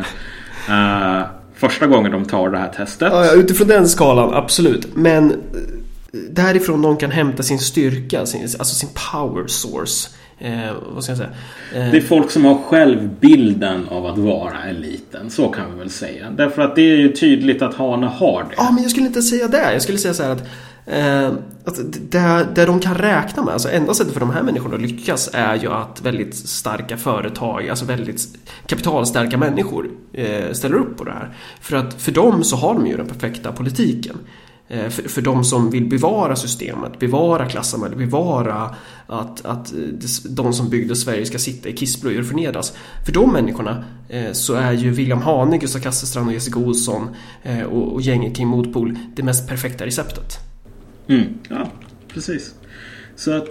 eh, 0.69 1.25
första 1.55 1.87
gången 1.87 2.11
de 2.11 2.25
tar 2.25 2.49
det 2.49 2.57
här 2.57 2.67
testet. 2.67 3.13
Ja, 3.13 3.33
utifrån 3.33 3.67
den 3.67 3.87
skalan, 3.87 4.33
absolut. 4.33 4.95
Men 4.95 5.33
därifrån 6.11 6.81
någon 6.81 6.97
kan 6.97 7.11
hämta 7.11 7.43
sin 7.43 7.59
styrka, 7.59 8.25
sin, 8.25 8.41
alltså 8.41 8.75
sin 8.75 8.89
power 9.11 9.47
source. 9.47 10.09
Eh, 10.39 10.73
vad 10.93 11.03
ska 11.03 11.11
jag 11.11 11.17
säga? 11.17 11.29
Eh, 11.75 11.91
Det 11.91 11.97
är 11.97 12.01
folk 12.01 12.31
som 12.31 12.45
har 12.45 12.57
själv 12.57 13.09
bilden 13.19 13.87
av 13.89 14.05
att 14.05 14.17
vara 14.17 14.63
eliten. 14.63 15.29
Så 15.29 15.47
kan 15.47 15.71
vi 15.73 15.79
väl 15.79 15.89
säga. 15.89 16.29
Därför 16.29 16.61
att 16.61 16.75
det 16.75 16.81
är 16.81 16.95
ju 16.95 17.11
tydligt 17.11 17.61
att 17.61 17.73
Hane 17.75 18.07
har 18.07 18.43
det. 18.43 18.55
Ja, 18.57 18.71
men 18.71 18.81
jag 18.83 18.91
skulle 18.91 19.07
inte 19.07 19.21
säga 19.21 19.47
det. 19.47 19.73
Jag 19.73 19.81
skulle 19.81 19.97
säga 19.97 20.13
så 20.13 20.23
här 20.23 20.31
att, 20.31 20.43
eh, 20.85 21.27
att 21.65 21.79
det, 22.11 22.47
det 22.55 22.65
de 22.65 22.79
kan 22.79 22.95
räkna 22.95 23.43
med, 23.43 23.53
alltså 23.53 23.69
enda 23.69 23.93
sättet 23.93 24.13
för 24.13 24.19
de 24.19 24.29
här 24.29 24.43
människorna 24.43 24.75
att 24.75 24.81
lyckas 24.81 25.29
är 25.33 25.55
ju 25.55 25.71
att 25.71 26.01
väldigt 26.01 26.35
starka 26.35 26.97
företag, 26.97 27.69
alltså 27.69 27.85
väldigt 27.85 28.27
kapitalstarka 28.65 29.37
människor 29.37 29.89
eh, 30.13 30.51
ställer 30.53 30.75
upp 30.75 30.97
på 30.97 31.03
det 31.03 31.11
här. 31.11 31.35
För 31.61 31.77
att 31.77 32.01
för 32.01 32.11
dem 32.11 32.43
så 32.43 32.55
har 32.55 32.73
de 32.73 32.87
ju 32.87 32.97
den 32.97 33.07
perfekta 33.07 33.51
politiken. 33.51 34.17
Eh, 34.69 34.89
för, 34.89 35.09
för 35.09 35.21
de 35.21 35.43
som 35.43 35.69
vill 35.69 35.85
bevara 35.85 36.35
systemet, 36.35 36.99
bevara 36.99 37.45
klassamhället, 37.49 37.97
bevara 37.97 38.75
att, 39.07 39.45
att 39.45 39.73
eh, 39.73 39.79
de 40.29 40.53
som 40.53 40.69
byggde 40.69 40.95
Sverige 40.95 41.25
ska 41.25 41.37
sitta 41.37 41.69
i 41.69 41.73
kissblöjor 41.73 42.19
och 42.19 42.27
förnedras. 42.27 42.73
För 43.05 43.11
de 43.11 43.33
människorna 43.33 43.83
eh, 44.09 44.31
så 44.31 44.53
är 44.53 44.71
ju 44.71 44.89
William 44.89 45.21
Hane, 45.21 45.57
Gustav 45.57 45.79
Kasselstrand 45.79 46.27
och 46.27 46.33
Jessica 46.33 46.59
Olsson 46.59 47.09
eh, 47.43 47.63
och, 47.63 47.93
och 47.93 48.01
gänget 48.01 48.35
kring 48.35 48.47
Motpol 48.47 48.99
det 49.15 49.23
mest 49.23 49.49
perfekta 49.49 49.85
receptet. 49.85 50.37
Mm, 51.07 51.23
ja, 51.49 51.67
precis. 52.07 52.53
Så 53.15 53.37
att 53.37 53.47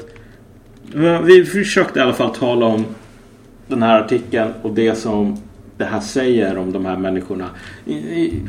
vi 1.25 1.45
försökte 1.45 1.99
i 1.99 2.03
alla 2.03 2.13
fall 2.13 2.35
tala 2.35 2.67
om 2.67 2.85
den 3.69 3.83
här 3.83 4.01
artikeln 4.01 4.53
och 4.63 4.75
det 4.75 4.95
som 4.95 5.37
det 5.77 5.85
här 5.85 6.01
säger 6.01 6.59
om 6.59 6.73
de 6.73 6.85
här 6.85 6.97
människorna 6.97 7.51
i, 7.85 7.95
i, 7.95 8.43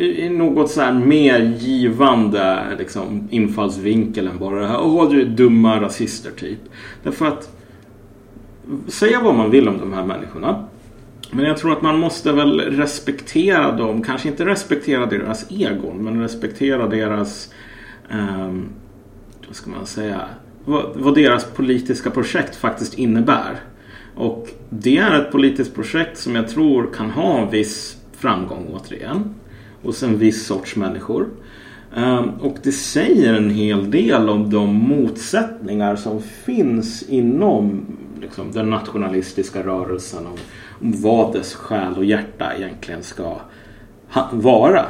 i, 0.00 0.28
något 0.28 0.70
så 0.70 0.80
här 0.80 0.92
mer 0.92 1.40
givande 1.58 2.62
liksom, 2.78 3.28
infallsvinkel 3.30 4.26
än 4.26 4.38
bara 4.38 4.60
det 4.60 4.66
här 4.66 4.80
Åh, 4.80 5.10
du 5.10 5.20
är 5.20 5.26
dumma 5.26 5.80
rasister 5.80 6.30
typ. 6.30 6.58
Därför 7.02 7.26
att 7.26 7.56
säga 8.86 9.20
vad 9.22 9.34
man 9.34 9.50
vill 9.50 9.68
om 9.68 9.78
de 9.78 9.92
här 9.92 10.04
människorna. 10.04 10.64
Men 11.30 11.44
jag 11.44 11.56
tror 11.56 11.72
att 11.72 11.82
man 11.82 11.98
måste 11.98 12.32
väl 12.32 12.60
respektera 12.60 13.72
dem. 13.72 14.02
Kanske 14.02 14.28
inte 14.28 14.46
respektera 14.46 15.06
deras 15.06 15.50
egon. 15.50 16.04
Men 16.04 16.20
respektera 16.20 16.88
deras... 16.88 17.54
Um, 18.10 18.68
vad 19.46 19.56
ska 19.56 19.70
man 19.70 19.86
säga? 19.86 20.20
Vad, 20.64 20.84
vad, 20.94 21.14
deras 21.14 21.44
politiska 21.44 22.10
projekt 22.10 22.56
faktiskt 22.56 22.98
innebär. 22.98 23.60
Och 24.14 24.48
det 24.70 24.98
är 24.98 25.20
ett 25.20 25.32
politiskt 25.32 25.74
projekt 25.74 26.18
som 26.18 26.34
jag 26.34 26.48
tror 26.48 26.90
kan 26.94 27.10
ha 27.10 27.38
en 27.38 27.50
viss 27.50 27.96
framgång 28.12 28.66
återigen. 28.72 29.34
Hos 29.82 30.02
en 30.02 30.18
viss 30.18 30.46
sorts 30.46 30.76
människor. 30.76 31.28
Ehm, 31.96 32.30
och 32.40 32.56
det 32.62 32.72
säger 32.72 33.34
en 33.34 33.50
hel 33.50 33.90
del 33.90 34.28
om 34.28 34.50
de 34.50 34.74
motsättningar 34.74 35.96
som 35.96 36.22
finns 36.22 37.02
inom 37.02 37.86
liksom, 38.20 38.52
den 38.52 38.70
nationalistiska 38.70 39.62
rörelsen. 39.62 40.26
Om, 40.26 40.36
om 40.80 41.02
vad 41.02 41.32
dess 41.32 41.54
själ 41.54 41.94
och 41.96 42.04
hjärta 42.04 42.52
egentligen 42.56 43.02
ska 43.02 43.36
vara. 44.32 44.84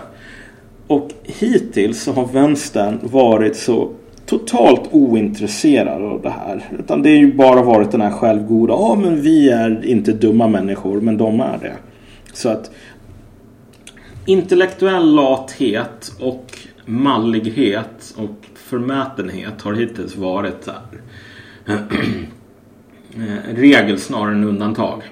Och 0.87 1.11
hittills 1.23 2.03
så 2.03 2.13
har 2.13 2.27
vänstern 2.27 2.99
varit 3.03 3.57
så 3.57 3.91
totalt 4.27 4.89
ointresserad 4.91 6.03
av 6.03 6.23
det 6.23 6.31
här. 6.31 6.69
Utan 6.79 7.03
det 7.03 7.11
har 7.11 7.17
ju 7.17 7.33
bara 7.33 7.63
varit 7.63 7.91
den 7.91 8.01
här 8.01 8.11
självgoda. 8.11 8.73
Ja 8.73 8.99
men 9.03 9.21
vi 9.21 9.51
är 9.51 9.87
inte 9.87 10.13
dumma 10.13 10.49
människor 10.49 11.01
men 11.01 11.17
de 11.17 11.41
är 11.41 11.59
det. 11.63 11.77
Så 12.33 12.49
att 12.49 12.71
intellektuell 14.27 15.15
lathet 15.15 16.13
och 16.21 16.59
mallighet 16.85 18.15
och 18.17 18.47
förmätenhet 18.55 19.63
har 19.63 19.73
hittills 19.73 20.17
varit 20.17 20.69
eh, 21.67 21.75
regel 23.55 23.99
snarare 23.99 24.33
än 24.33 24.45
undantag. 24.45 25.03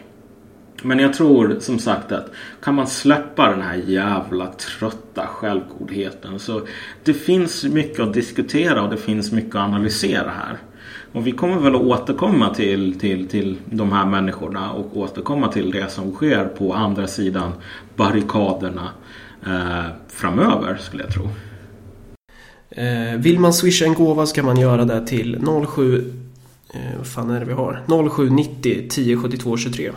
Men 0.82 0.98
jag 0.98 1.14
tror 1.14 1.56
som 1.60 1.78
sagt 1.78 2.12
att 2.12 2.32
kan 2.62 2.74
man 2.74 2.86
släppa 2.86 3.50
den 3.50 3.62
här 3.62 3.74
jävla 3.86 4.46
trötta 4.46 5.26
självgodheten 5.26 6.38
så 6.38 6.60
det 7.04 7.14
finns 7.14 7.64
mycket 7.64 8.00
att 8.00 8.14
diskutera 8.14 8.82
och 8.82 8.90
det 8.90 8.96
finns 8.96 9.32
mycket 9.32 9.54
att 9.54 9.60
analysera 9.60 10.30
här. 10.30 10.58
Och 11.12 11.26
vi 11.26 11.32
kommer 11.32 11.58
väl 11.58 11.74
att 11.74 11.80
återkomma 11.80 12.54
till, 12.54 13.00
till, 13.00 13.28
till 13.28 13.56
de 13.64 13.92
här 13.92 14.06
människorna 14.06 14.72
och 14.72 14.96
återkomma 14.96 15.48
till 15.48 15.70
det 15.70 15.90
som 15.90 16.12
sker 16.12 16.44
på 16.44 16.74
andra 16.74 17.06
sidan 17.06 17.52
barrikaderna 17.96 18.88
eh, 19.46 19.84
framöver 20.08 20.76
skulle 20.76 21.02
jag 21.02 21.12
tro. 21.12 21.28
Eh, 22.70 23.18
vill 23.18 23.38
man 23.40 23.52
swisha 23.52 23.84
en 23.84 23.94
gåva 23.94 24.26
ska 24.26 24.42
man 24.42 24.56
göra 24.56 24.84
det 24.84 25.06
till 25.06 25.46
07 25.74 26.12
eh, 26.74 26.80
vad 26.98 27.06
fan 27.06 27.30
är 27.30 27.40
det 27.40 27.46
vi 27.46 27.52
har? 27.52 27.82
0790 28.10 28.86
10 28.90 29.16
72 29.16 29.56
23. 29.56 29.90